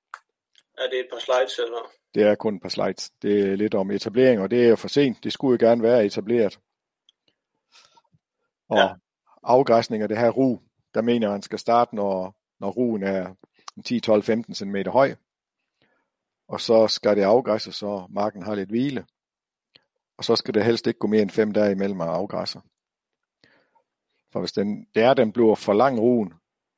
Er 0.78 0.90
det 0.90 1.00
et 1.00 1.08
par 1.12 1.20
slides 1.20 1.60
eller? 1.60 1.92
Det 2.16 2.24
er 2.24 2.36
kun 2.36 2.56
et 2.56 2.62
par 2.62 2.70
slides. 2.70 3.10
Det 3.22 3.40
er 3.40 3.56
lidt 3.56 3.76
om 3.76 3.92
etablering, 3.92 4.42
og 4.42 4.52
det 4.52 4.70
er 4.70 4.76
for 4.76 4.88
sent. 4.88 5.24
Det 5.24 5.34
skulle 5.34 5.52
jo 5.62 5.70
gerne 5.70 5.84
være 5.84 6.06
etableret. 6.06 6.60
Og 8.70 8.78
ja. 8.78 8.90
afgræsning 9.44 10.04
af 10.04 10.10
det 10.10 10.18
her 10.18 10.30
ru, 10.30 10.60
der 10.94 11.02
mener 11.02 11.30
man 11.30 11.42
skal 11.42 11.60
starte, 11.60 11.96
når, 11.96 12.36
når 12.60 12.72
ruen 12.72 13.04
er 13.04 13.36
10, 13.86 14.00
12, 14.00 14.24
15 14.24 14.56
cm 14.56 14.76
høj. 14.88 15.16
Og 16.48 16.62
så 16.62 16.88
skal 16.88 17.16
det 17.16 17.24
afgræsses, 17.24 17.76
så 17.76 18.08
marken 18.10 18.44
har 18.44 18.56
lidt 18.56 18.70
hvile. 18.70 19.06
Og 20.18 20.24
så 20.24 20.36
skal 20.36 20.54
det 20.54 20.66
helst 20.66 20.88
ikke 20.88 21.00
gå 21.00 21.08
mere 21.08 21.22
end 21.22 21.30
5 21.30 21.52
dage 21.52 21.72
imellem 21.72 22.02
at 22.02 22.08
afgræsse. 22.08 22.60
For 24.32 24.40
hvis 24.40 24.52
den, 24.52 24.88
det 24.96 25.04
er, 25.04 25.14
den 25.14 25.32
bliver 25.32 25.56
for 25.56 25.74
lang 25.74 26.00
ruen, 26.00 26.34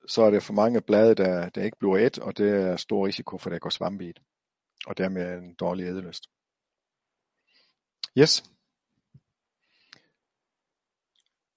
så 0.07 0.21
er 0.21 0.29
det 0.29 0.43
for 0.43 0.53
mange 0.53 0.81
blade, 0.81 1.15
der, 1.15 1.49
der 1.49 1.63
ikke 1.63 1.77
bliver 1.79 1.97
et, 1.97 2.19
og 2.19 2.37
det 2.37 2.49
er 2.49 2.75
stor 2.75 3.07
risiko 3.07 3.37
for, 3.37 3.49
at 3.49 3.53
der 3.53 3.59
går 3.59 3.69
svampe 3.69 4.03
i 4.05 4.07
det. 4.07 4.21
Og 4.87 4.97
dermed 4.97 5.37
en 5.37 5.55
dårlig 5.55 5.85
ædeløst. 5.85 6.23
Yes. 8.17 8.43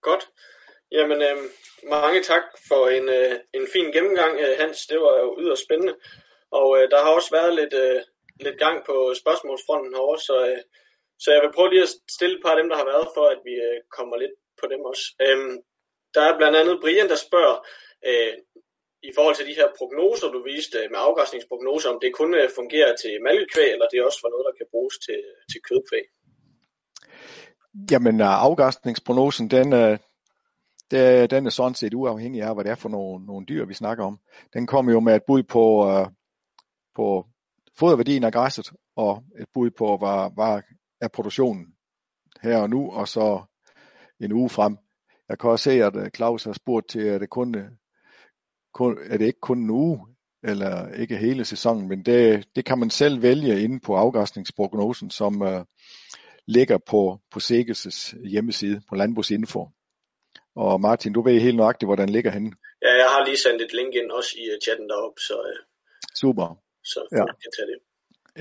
Godt. 0.00 0.24
Jamen, 0.92 1.22
øh, 1.22 1.36
mange 1.90 2.22
tak 2.22 2.42
for 2.68 2.88
en, 2.88 3.08
øh, 3.08 3.40
en 3.54 3.66
fin 3.72 3.92
gennemgang, 3.92 4.40
øh, 4.40 4.58
Hans. 4.58 4.86
Det 4.86 4.98
var 5.00 5.14
jo 5.22 5.36
yderst 5.40 5.64
spændende. 5.64 5.94
Og 6.58 6.68
øh, 6.78 6.84
der 6.92 6.98
har 7.04 7.10
også 7.18 7.30
været 7.38 7.52
lidt, 7.60 7.74
øh, 7.84 8.00
lidt 8.46 8.58
gang 8.64 8.76
på 8.88 8.96
spørgsmålsfronten 9.22 9.94
herovre, 9.94 10.18
så, 10.28 10.36
øh, 10.50 10.62
så 11.22 11.28
jeg 11.34 11.42
vil 11.42 11.54
prøve 11.56 11.70
lige 11.70 11.86
at 11.88 11.94
stille 12.16 12.36
et 12.36 12.42
par 12.44 12.52
af 12.54 12.58
dem, 12.60 12.68
der 12.70 12.76
har 12.80 12.88
været, 12.92 13.08
for 13.16 13.24
at 13.34 13.40
vi 13.48 13.54
øh, 13.68 13.78
kommer 13.96 14.16
lidt 14.22 14.36
på 14.60 14.66
dem 14.72 14.80
også. 14.90 15.04
Øhm, 15.26 15.56
der 16.14 16.22
er 16.28 16.38
blandt 16.38 16.56
andet 16.60 16.80
Brian, 16.82 17.08
der 17.12 17.18
spørger, 17.28 17.56
øh, 18.08 18.34
i 19.08 19.10
forhold 19.16 19.36
til 19.36 19.48
de 19.50 19.58
her 19.60 19.68
prognoser, 19.78 20.28
du 20.34 20.40
viste 20.52 20.76
øh, 20.78 20.90
med 20.92 20.98
afgræsningsprognoser, 21.06 21.88
om 21.92 21.98
det 22.02 22.18
kun 22.20 22.30
øh, 22.40 22.48
fungerer 22.58 22.92
til 23.02 23.12
malkekvæg, 23.26 23.70
eller 23.74 23.88
det 23.92 24.06
også 24.08 24.20
var 24.24 24.30
noget, 24.30 24.46
der 24.48 24.54
kan 24.58 24.66
bruges 24.72 24.96
til, 25.06 25.18
øh, 25.28 25.40
til 25.50 25.60
kødkvæg? 25.68 26.06
Jamen 27.90 28.16
øh, 28.20 28.44
afgræsningsprognosen, 28.46 29.46
den, 29.56 29.66
den 31.32 31.46
er 31.46 31.50
sådan 31.50 31.74
set 31.74 31.94
uafhængig 31.94 32.42
af, 32.42 32.54
hvad 32.54 32.64
det 32.64 32.72
er 32.72 32.82
for 32.84 32.88
nogle, 32.88 33.26
nogle 33.26 33.46
dyr, 33.46 33.64
vi 33.64 33.74
snakker 33.74 34.04
om. 34.04 34.18
Den 34.54 34.66
kommer 34.66 34.92
jo 34.92 35.00
med 35.00 35.16
et 35.16 35.26
bud 35.26 35.42
på, 35.42 35.64
på 37.00 37.26
foderværdien 37.78 38.24
af 38.24 38.32
græsset, 38.32 38.68
og 38.96 39.12
et 39.40 39.48
bud 39.54 39.70
på, 39.70 39.96
hvad, 39.96 40.34
hvad 40.34 40.62
er 41.00 41.08
produktionen 41.08 41.66
her 42.42 42.56
og 42.56 42.70
nu, 42.70 42.90
og 42.92 43.08
så 43.08 43.42
en 44.20 44.32
uge 44.32 44.50
frem. 44.50 44.76
Jeg 45.28 45.38
kan 45.38 45.50
også 45.50 45.64
se, 45.64 45.84
at 45.84 46.16
Claus 46.16 46.44
har 46.44 46.52
spurgt 46.52 46.88
til, 46.88 47.00
at 47.00 47.20
det 47.20 47.30
kun, 47.30 47.56
kun 48.74 48.98
er 49.10 49.16
det 49.18 49.26
ikke 49.26 49.40
kun 49.40 49.58
en 49.58 49.70
uge, 49.70 49.98
eller 50.42 50.92
ikke 51.02 51.16
hele 51.16 51.44
sæsonen, 51.44 51.88
men 51.88 52.04
det, 52.04 52.48
det 52.56 52.64
kan 52.64 52.78
man 52.78 52.90
selv 52.90 53.22
vælge 53.22 53.62
inde 53.64 53.80
på 53.80 53.96
afgræsningsprognosen, 53.96 55.10
som 55.10 55.42
uh, 55.42 55.62
ligger 56.46 56.78
på, 56.90 57.20
på 57.32 57.40
Seges 57.40 58.14
hjemmeside 58.24 58.80
på 58.88 58.94
Landbrugsinfo. 58.94 59.68
Og 60.56 60.80
Martin, 60.80 61.12
du 61.12 61.22
ved 61.22 61.40
helt 61.40 61.56
nøjagtigt, 61.56 61.88
hvor 61.88 61.96
den 61.96 62.08
ligger 62.08 62.30
henne. 62.30 62.52
Ja, 62.82 62.92
jeg 63.02 63.08
har 63.14 63.24
lige 63.24 63.42
sendt 63.44 63.62
et 63.62 63.72
link 63.72 63.94
ind 63.94 64.10
også 64.10 64.32
i 64.42 64.44
øh, 64.52 64.60
chatten 64.64 64.88
deroppe, 64.88 65.20
så, 65.20 65.34
uh, 65.34 65.70
Super. 66.22 66.69
Så 66.84 67.08
ja. 67.12 67.24
kan 67.42 67.52
tage 67.56 67.68
det. 67.70 67.78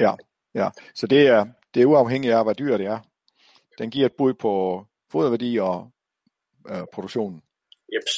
Ja, 0.05 0.13
ja. 0.55 0.69
Så 0.95 1.07
det 1.07 1.27
er, 1.27 1.45
det 1.73 1.81
er 1.81 1.85
uafhængigt 1.85 2.33
af, 2.33 2.43
hvad 2.43 2.55
dyr 2.55 2.77
det 2.77 2.85
er. 2.85 2.99
Den 3.77 3.91
giver 3.91 4.05
et 4.05 4.17
bud 4.17 4.33
på 4.33 4.85
foderværdi 5.11 5.57
og 5.57 5.91
øh, 6.71 6.83
produktionen. 6.93 7.41
Jeps. 7.93 8.13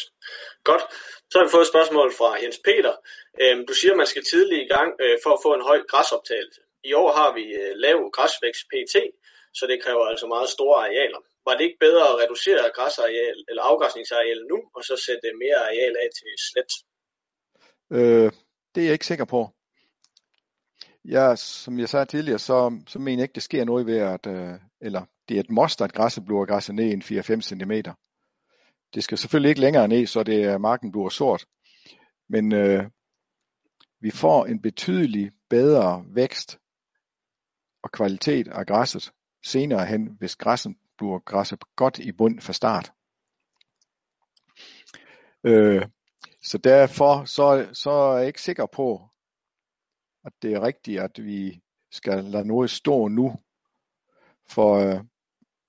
Godt. 0.64 0.84
Så 1.30 1.34
har 1.38 1.46
vi 1.46 1.56
fået 1.56 1.66
et 1.68 1.74
spørgsmål 1.74 2.10
fra 2.20 2.30
Jens 2.44 2.60
Peter. 2.68 2.94
Øhm, 3.42 3.64
du 3.70 3.74
siger, 3.80 3.92
at 3.94 4.02
man 4.02 4.12
skal 4.14 4.24
tidligt 4.32 4.64
i 4.66 4.72
gang 4.76 4.90
øh, 5.04 5.16
for 5.24 5.32
at 5.34 5.44
få 5.46 5.52
en 5.54 5.68
høj 5.70 5.80
græsoptagelse. 5.92 6.62
I 6.90 6.92
år 7.02 7.12
har 7.20 7.30
vi 7.38 7.46
øh, 7.62 7.74
lav 7.86 7.98
græsvækst 8.16 8.64
PT, 8.72 8.96
så 9.58 9.64
det 9.72 9.84
kræver 9.84 10.06
altså 10.12 10.28
meget 10.28 10.50
store 10.50 10.78
arealer. 10.86 11.22
Var 11.48 11.54
det 11.56 11.64
ikke 11.68 11.84
bedre 11.88 12.06
at 12.12 12.18
reducere 12.22 12.72
græsareal 12.78 13.38
eller 13.50 13.64
afgræsningsareal 13.70 14.42
nu, 14.52 14.58
og 14.76 14.82
så 14.84 14.96
sætte 15.06 15.28
mere 15.44 15.60
areal 15.68 15.94
af 16.04 16.10
til 16.18 16.32
slet? 16.50 16.72
Øh, 17.98 18.30
det 18.74 18.80
er 18.82 18.88
jeg 18.90 18.98
ikke 18.98 19.12
sikker 19.12 19.26
på. 19.26 19.42
Ja, 21.06 21.36
som 21.36 21.80
jeg 21.80 21.90
sagde 21.90 22.06
tidligere, 22.06 22.40
så, 22.40 22.82
så 22.88 23.00
mener 23.00 23.18
jeg 23.18 23.24
ikke, 23.24 23.36
det 23.36 23.44
sker 23.44 23.66
noget 23.66 23.86
ved, 23.86 23.98
at, 23.98 24.28
øh, 24.28 24.60
eller 24.82 25.06
det 25.30 25.36
er 25.36 25.40
et 25.40 25.50
must, 25.50 25.82
at 25.82 25.94
græsset 25.94 26.26
bliver 26.26 26.46
græsset 26.46 26.76
ned 26.76 26.92
en 26.92 27.02
4-5 27.02 27.42
cm. 27.42 27.72
Det 28.94 29.04
skal 29.04 29.18
selvfølgelig 29.18 29.50
ikke 29.50 29.62
længere 29.62 29.88
ned, 29.88 30.06
så 30.06 30.24
det 30.24 30.44
er, 30.44 30.58
marken 30.58 30.92
bliver 30.92 31.10
sort. 31.10 31.46
Men 32.30 32.54
øh, 32.54 32.90
vi 34.00 34.12
får 34.12 34.46
en 34.46 34.62
betydelig 34.62 35.32
bedre 35.50 36.04
vækst 36.08 36.60
og 37.84 37.92
kvalitet 37.92 38.48
af 38.48 38.66
græsset 38.66 39.12
senere 39.46 39.86
hen, 39.86 40.16
hvis 40.20 40.36
græsset 40.36 40.76
bliver 40.98 41.20
græsset 41.20 41.64
godt 41.76 42.00
i 42.00 42.12
bund 42.12 42.42
fra 42.42 42.54
start. 42.54 42.92
Øh, 45.44 45.86
så 46.44 46.58
derfor 46.58 47.26
så, 47.26 47.70
så 47.74 47.92
er 47.92 48.18
jeg 48.18 48.28
ikke 48.28 48.42
sikker 48.42 48.66
på, 48.66 49.11
at 50.26 50.34
det 50.42 50.54
er 50.54 50.62
rigtigt, 50.62 51.00
at 51.00 51.26
vi 51.26 51.62
skal 51.92 52.24
lade 52.24 52.48
noget 52.48 52.70
stå 52.70 53.08
nu. 53.08 53.36
For 54.50 54.76
øh, 54.76 55.04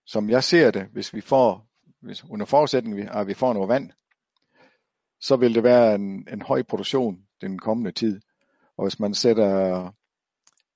som 0.06 0.30
jeg 0.30 0.44
ser 0.44 0.70
det, 0.70 0.86
hvis 0.86 1.14
vi 1.14 1.20
får, 1.20 1.66
hvis 2.00 2.24
under 2.24 2.46
forudsætning 2.46 3.00
at 3.00 3.26
vi 3.26 3.34
får 3.34 3.52
noget 3.52 3.68
vand, 3.68 3.90
så 5.20 5.36
vil 5.36 5.54
det 5.54 5.62
være 5.62 5.94
en, 5.94 6.28
en 6.32 6.42
høj 6.42 6.62
produktion 6.62 7.26
den 7.40 7.58
kommende 7.58 7.92
tid. 7.92 8.20
Og 8.76 8.84
hvis 8.84 9.00
man 9.00 9.14
sætter 9.14 9.84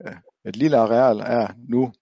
øh, 0.06 0.16
et 0.44 0.56
lille 0.56 0.76
areal 0.76 1.20
er 1.20 1.54
nu, 1.68 1.92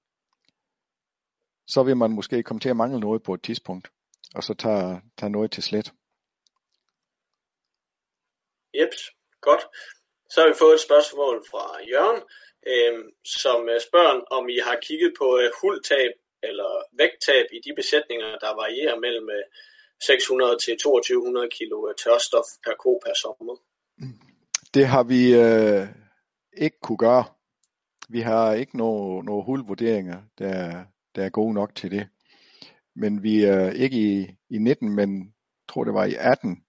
så 1.67 1.83
vil 1.83 1.97
man 1.97 2.11
måske 2.11 2.43
komme 2.43 2.61
til 2.61 2.69
at 2.69 2.77
mangle 2.77 3.01
noget 3.01 3.23
på 3.23 3.35
et 3.35 3.43
tidspunkt, 3.43 3.89
og 4.35 4.43
så 4.43 4.55
tager, 4.55 5.01
tager 5.19 5.31
noget 5.31 5.51
til 5.51 5.63
slet. 5.63 5.93
Jeps, 8.75 9.11
godt. 9.41 9.61
Så 10.35 10.41
har 10.41 10.49
vi 10.49 10.63
fået 10.65 10.75
et 10.75 10.87
spørgsmål 10.89 11.37
fra 11.51 11.65
Jørgen, 11.91 12.21
øhm, 12.73 13.03
øh, 13.03 13.13
som 13.43 13.59
spørger, 13.89 14.15
om 14.37 14.45
I 14.57 14.59
har 14.69 14.77
kigget 14.87 15.13
på 15.21 15.27
øh, 15.41 15.51
huldtab 15.61 16.13
eller 16.49 16.71
vægttab 17.01 17.47
i 17.57 17.59
de 17.67 17.73
besætninger, 17.81 18.31
der 18.45 18.53
varierer 18.63 18.97
mellem 19.05 19.29
øh, 19.37 19.45
600 20.07 20.57
til 20.65 20.75
2200 20.79 21.49
kilo 21.57 21.77
øh, 21.89 21.95
tørstof 22.03 22.49
per 22.65 22.77
ko 22.83 23.01
per 23.05 23.15
sommer. 23.23 23.57
Det 24.75 24.87
har 24.87 25.05
vi 25.13 25.23
øh, 25.47 25.85
ikke 26.65 26.79
kunne 26.83 27.03
gøre. 27.09 27.25
Vi 28.09 28.21
har 28.21 28.55
ikke 28.55 28.77
nogen 28.77 29.25
no 29.25 29.43
hulvurderinger, 29.43 30.19
der, 30.39 30.85
der 31.15 31.23
er 31.25 31.37
gode 31.39 31.55
nok 31.55 31.75
til 31.75 31.91
det. 31.91 32.05
Men 33.03 33.23
vi 33.23 33.45
er 33.45 33.71
ikke 33.71 33.97
i, 33.97 34.15
i 34.51 34.59
19, 34.59 34.95
men 34.95 35.35
tror 35.69 35.85
det 35.85 35.95
var 35.95 36.05
i 36.05 36.15
18, 36.19 36.65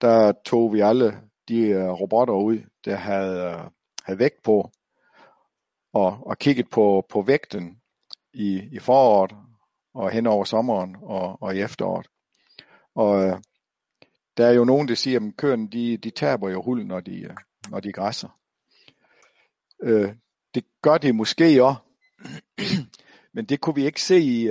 der 0.00 0.32
tog 0.44 0.74
vi 0.74 0.80
alle 0.80 1.08
de 1.48 1.58
øh, 1.60 1.88
robotter 1.88 2.34
ud, 2.34 2.58
der 2.84 2.96
havde, 2.96 3.54
uh, 3.54 3.70
havde 4.04 4.18
vægt 4.18 4.42
på, 4.42 4.70
og, 5.92 6.26
og 6.26 6.38
kigget 6.38 6.70
på, 6.70 7.06
på 7.08 7.22
vægten 7.22 7.80
i, 8.32 8.68
i 8.72 8.78
foråret 8.78 9.32
og 9.94 10.10
hen 10.10 10.26
over 10.26 10.44
sommeren 10.44 10.96
og, 11.02 11.42
og 11.42 11.56
i 11.56 11.60
efteråret. 11.60 12.06
Og 12.94 13.24
øh, 13.24 13.38
der 14.36 14.46
er 14.46 14.52
jo 14.52 14.64
nogen, 14.64 14.88
der 14.88 14.94
siger, 14.94 15.20
at 15.20 15.36
køerne 15.36 15.68
de, 15.68 15.96
de 15.96 16.10
taber 16.10 16.50
jo 16.50 16.62
hul, 16.62 16.86
når 16.86 17.00
de, 17.00 17.34
når 17.70 17.80
de 17.80 17.92
græsser. 17.92 18.38
Øh, 19.82 20.14
det 20.54 20.64
gør 20.82 20.98
de 20.98 21.12
måske 21.12 21.64
også, 21.64 21.80
men 23.34 23.44
det 23.44 23.60
kunne 23.60 23.74
vi 23.74 23.86
ikke 23.86 24.02
se 24.02 24.18
i, 24.18 24.48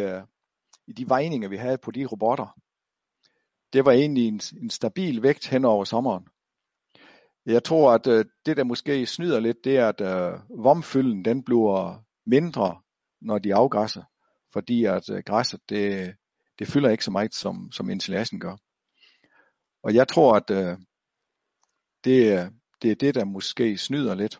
i 0.87 0.93
de 0.93 1.09
vejninger, 1.09 1.49
vi 1.49 1.57
havde 1.57 1.77
på 1.77 1.91
de 1.91 2.05
robotter 2.05 2.55
det 3.75 3.85
var 3.85 3.91
egentlig 3.91 4.27
en, 4.27 4.41
en 4.61 4.69
stabil 4.69 5.23
vægt 5.23 5.47
hen 5.47 5.65
over 5.65 5.83
sommeren. 5.83 6.27
Jeg 7.45 7.63
tror, 7.63 7.93
at 7.93 8.07
øh, 8.07 8.25
det 8.45 8.57
der 8.57 8.63
måske 8.63 9.05
snyder 9.05 9.39
lidt, 9.39 9.63
det 9.63 9.77
er, 9.77 9.89
at 9.89 10.01
øh, 10.01 10.63
vomfylden 10.63 11.25
den 11.25 11.43
bliver 11.43 12.03
mindre, 12.25 12.81
når 13.21 13.37
de 13.37 13.55
afgræsser, 13.55 14.03
fordi 14.53 14.85
at 14.85 15.09
øh, 15.09 15.23
græsset 15.25 15.59
det, 15.69 16.15
det 16.59 16.67
fylder 16.67 16.89
ikke 16.89 17.03
så 17.03 17.11
meget, 17.11 17.35
som, 17.35 17.71
som 17.71 17.89
ensilagen 17.89 18.39
gør. 18.39 18.55
Og 19.83 19.93
jeg 19.93 20.07
tror, 20.07 20.33
at 20.33 20.49
øh, 20.49 20.77
det, 22.03 22.49
det 22.81 22.91
er 22.91 22.95
det, 22.95 23.15
der 23.15 23.25
måske 23.25 23.77
snyder 23.77 24.15
lidt. 24.15 24.39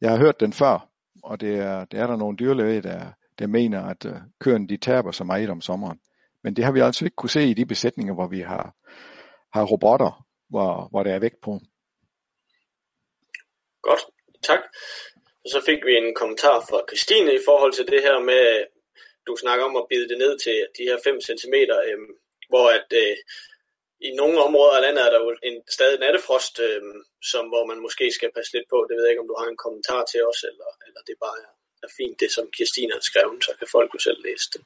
Jeg 0.00 0.10
har 0.10 0.18
hørt 0.18 0.40
den 0.40 0.52
før, 0.52 0.88
og 1.22 1.40
det 1.40 1.58
er, 1.58 1.84
det 1.84 2.00
er 2.00 2.06
der 2.06 2.16
nogle 2.16 2.36
dyrlæge, 2.36 2.82
der, 2.82 3.12
der 3.38 3.46
mener, 3.46 3.82
at 3.82 4.04
øh, 4.04 4.16
køerne 4.40 4.68
de 4.68 4.76
taber 4.76 5.10
så 5.10 5.24
meget 5.24 5.50
om 5.50 5.60
sommeren. 5.60 6.00
Men 6.42 6.56
det 6.56 6.64
har 6.64 6.72
vi 6.72 6.80
altså 6.80 7.04
ikke 7.04 7.14
kunne 7.14 7.30
se 7.30 7.48
i 7.50 7.54
de 7.54 7.66
besætninger, 7.66 8.14
hvor 8.14 8.26
vi 8.26 8.40
har, 8.40 8.74
har 9.52 9.64
robotter, 9.64 10.23
hvor, 10.54 10.72
hvor 10.90 11.02
der 11.02 11.12
er 11.14 11.24
vægt 11.26 11.40
på. 11.46 11.52
Godt, 13.88 14.02
tak. 14.48 14.62
Og 15.44 15.48
så 15.54 15.58
fik 15.68 15.80
vi 15.88 15.92
en 15.96 16.14
kommentar 16.20 16.58
fra 16.68 16.78
Christine 16.88 17.30
i 17.34 17.44
forhold 17.48 17.72
til 17.74 17.86
det 17.92 18.00
her 18.06 18.16
med, 18.30 18.42
du 19.26 19.32
snakker 19.42 19.64
om 19.68 19.76
at 19.80 19.88
bide 19.90 20.08
det 20.10 20.18
ned 20.24 20.32
til 20.44 20.56
de 20.78 20.84
her 20.88 20.98
5 21.04 21.20
cm, 21.28 21.56
øh, 21.88 21.98
hvor 22.50 22.66
at 22.78 22.88
øh, 23.02 23.16
i 24.08 24.10
nogle 24.20 24.36
områder 24.48 24.74
af 24.76 24.84
landet 24.86 25.02
er 25.04 25.10
der 25.12 25.20
jo 25.24 25.30
en 25.48 25.56
stadig 25.76 25.98
nattefrost, 26.04 26.54
øh, 26.66 26.82
som, 27.32 27.44
hvor 27.52 27.64
man 27.70 27.78
måske 27.86 28.06
skal 28.18 28.30
passe 28.36 28.52
lidt 28.56 28.68
på. 28.72 28.78
Det 28.88 28.94
ved 28.94 29.04
jeg 29.04 29.12
ikke, 29.12 29.24
om 29.24 29.30
du 29.32 29.38
har 29.40 29.48
en 29.50 29.62
kommentar 29.64 30.02
til 30.12 30.20
os, 30.30 30.40
eller, 30.50 30.70
eller 30.86 31.00
det 31.08 31.16
bare 31.24 31.38
er, 31.44 31.52
er 31.86 31.90
fint, 31.98 32.16
det 32.22 32.30
som 32.36 32.46
Christine 32.56 32.92
har 32.96 33.04
skrevet, 33.10 33.38
så 33.46 33.52
kan 33.58 33.68
folk 33.76 33.90
jo 33.94 34.00
selv 34.06 34.20
læse 34.28 34.46
det. 34.54 34.62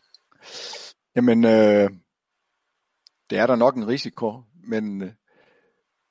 Jamen, 1.16 1.38
øh, 1.56 1.88
det 3.28 3.36
er 3.42 3.46
der 3.50 3.56
nok 3.64 3.74
en 3.76 3.90
risiko, 3.94 4.28
men 4.72 4.84
øh, 5.06 5.12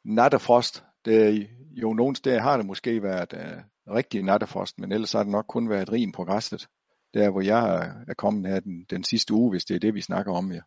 nattefrost, 0.08 0.84
det 1.06 1.50
jo 1.72 1.94
nogle 1.94 2.16
steder 2.16 2.42
har 2.42 2.58
det 2.58 2.66
måske 2.66 3.04
været 3.04 3.34
øh, 3.34 3.96
rigtig 3.96 4.24
nattefrost, 4.24 4.80
men 4.80 4.92
ellers 4.92 5.12
har 5.12 5.24
det 5.24 5.32
nok 5.32 5.46
kun 5.48 5.70
været 5.70 5.92
rim 5.92 6.12
på 6.12 6.24
græsset. 6.24 6.68
Der 7.14 7.30
hvor 7.30 7.42
jeg 7.42 7.94
er 8.08 8.14
kommet 8.14 8.52
her 8.52 8.60
den, 8.60 8.86
den 8.90 9.04
sidste 9.04 9.34
uge, 9.34 9.50
hvis 9.50 9.66
det 9.66 9.76
er 9.76 9.80
det 9.80 9.94
vi 9.94 10.02
snakker 10.02 10.34
om 10.34 10.52
her. 10.52 10.62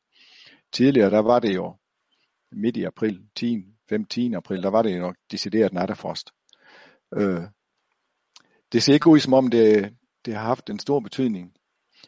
Tidligere 0.72 1.11
der 1.11 1.22
var 1.22 1.38
det 1.38 1.55
jo 1.55 1.76
midt 2.53 2.76
i 2.76 2.84
april, 2.84 3.20
10, 3.36 3.57
5-10 3.93 4.36
april, 4.36 4.62
der 4.62 4.70
var 4.70 4.82
det 4.82 4.99
jo 4.99 5.14
decideret 5.30 5.72
nattefrost. 5.72 6.30
Øh, 7.16 7.43
det 8.72 8.82
ser 8.82 8.95
ikke 8.95 9.11
ud 9.11 9.18
som 9.18 9.34
om 9.34 9.51
det, 9.51 9.95
det 10.24 10.34
har 10.34 10.43
haft 10.43 10.70
en 10.70 10.78
stor 10.78 11.01
betydning. 11.01 11.53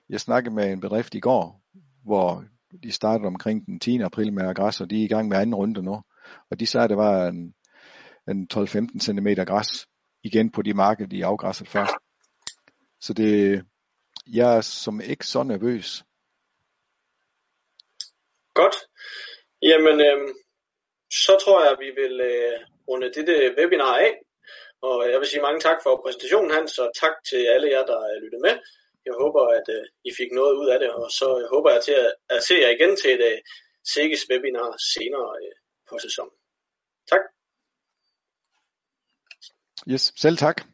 Jeg 0.08 0.20
snakkede 0.20 0.54
med 0.54 0.72
en 0.72 0.80
bedrift 0.80 1.14
i 1.14 1.20
går, 1.20 1.62
hvor 2.04 2.44
de 2.82 2.92
startede 2.92 3.26
omkring 3.26 3.66
den 3.66 3.80
10. 3.80 4.00
april 4.00 4.32
med 4.32 4.54
græs, 4.54 4.80
og 4.80 4.90
de 4.90 5.00
er 5.00 5.04
i 5.04 5.08
gang 5.08 5.28
med 5.28 5.36
anden 5.36 5.54
runde 5.54 5.82
nu. 5.82 6.02
Og 6.50 6.60
de 6.60 6.66
sagde, 6.66 6.84
at 6.84 6.90
det 6.90 6.98
var 6.98 7.26
en, 7.26 7.54
en 8.28 8.48
12-15 8.54 8.98
cm 9.00 9.28
græs 9.46 9.86
igen 10.22 10.52
på 10.52 10.62
de 10.62 10.74
marker, 10.74 11.06
de 11.06 11.24
afgræsset 11.24 11.68
først. 11.68 11.94
Så 13.00 13.12
det, 13.12 13.64
jeg 14.32 14.56
er 14.56 14.60
som 14.60 15.00
ikke 15.00 15.26
så 15.26 15.42
nervøs. 15.42 16.04
Godt. 18.54 18.76
Jamen, 19.62 20.00
øh, 20.00 20.34
så 21.24 21.32
tror 21.44 21.62
jeg, 21.62 21.72
at 21.72 21.78
vi 21.80 21.90
vil 22.00 22.20
øh, 22.20 22.58
runde 22.88 23.12
dette 23.16 23.54
webinar 23.58 23.96
af. 23.96 24.12
Og 24.82 25.10
jeg 25.12 25.18
vil 25.20 25.28
sige 25.28 25.42
mange 25.42 25.60
tak 25.60 25.78
for 25.82 26.00
præsentationen, 26.04 26.50
Hans, 26.50 26.78
og 26.78 26.88
tak 27.02 27.14
til 27.28 27.40
alle 27.54 27.68
jer, 27.70 27.84
der 27.86 28.00
øh, 28.10 28.22
lyttede 28.22 28.42
med 28.42 28.54
jeg 29.06 29.14
håber, 29.22 29.42
at 29.58 29.66
øh, 29.76 29.84
I 30.08 30.10
fik 30.18 30.30
noget 30.32 30.54
ud 30.60 30.68
af 30.74 30.78
det, 30.82 30.90
og 30.90 31.06
så 31.18 31.28
øh, 31.40 31.44
håber 31.54 31.70
jeg 31.74 31.82
til 31.82 31.96
at, 32.04 32.12
at 32.34 32.42
se 32.48 32.54
jer 32.62 32.70
igen 32.76 32.92
til 32.96 33.10
et 33.16 33.24
øh, 33.30 33.32
uh, 33.32 33.40
SIGGES 33.90 34.24
webinar 34.30 34.70
senere 34.94 35.30
øh, 35.44 35.54
på 35.88 35.98
sæsonen. 35.98 36.30
Tak. 37.10 37.20
Yes, 39.88 40.12
selv 40.16 40.36
tak. 40.36 40.71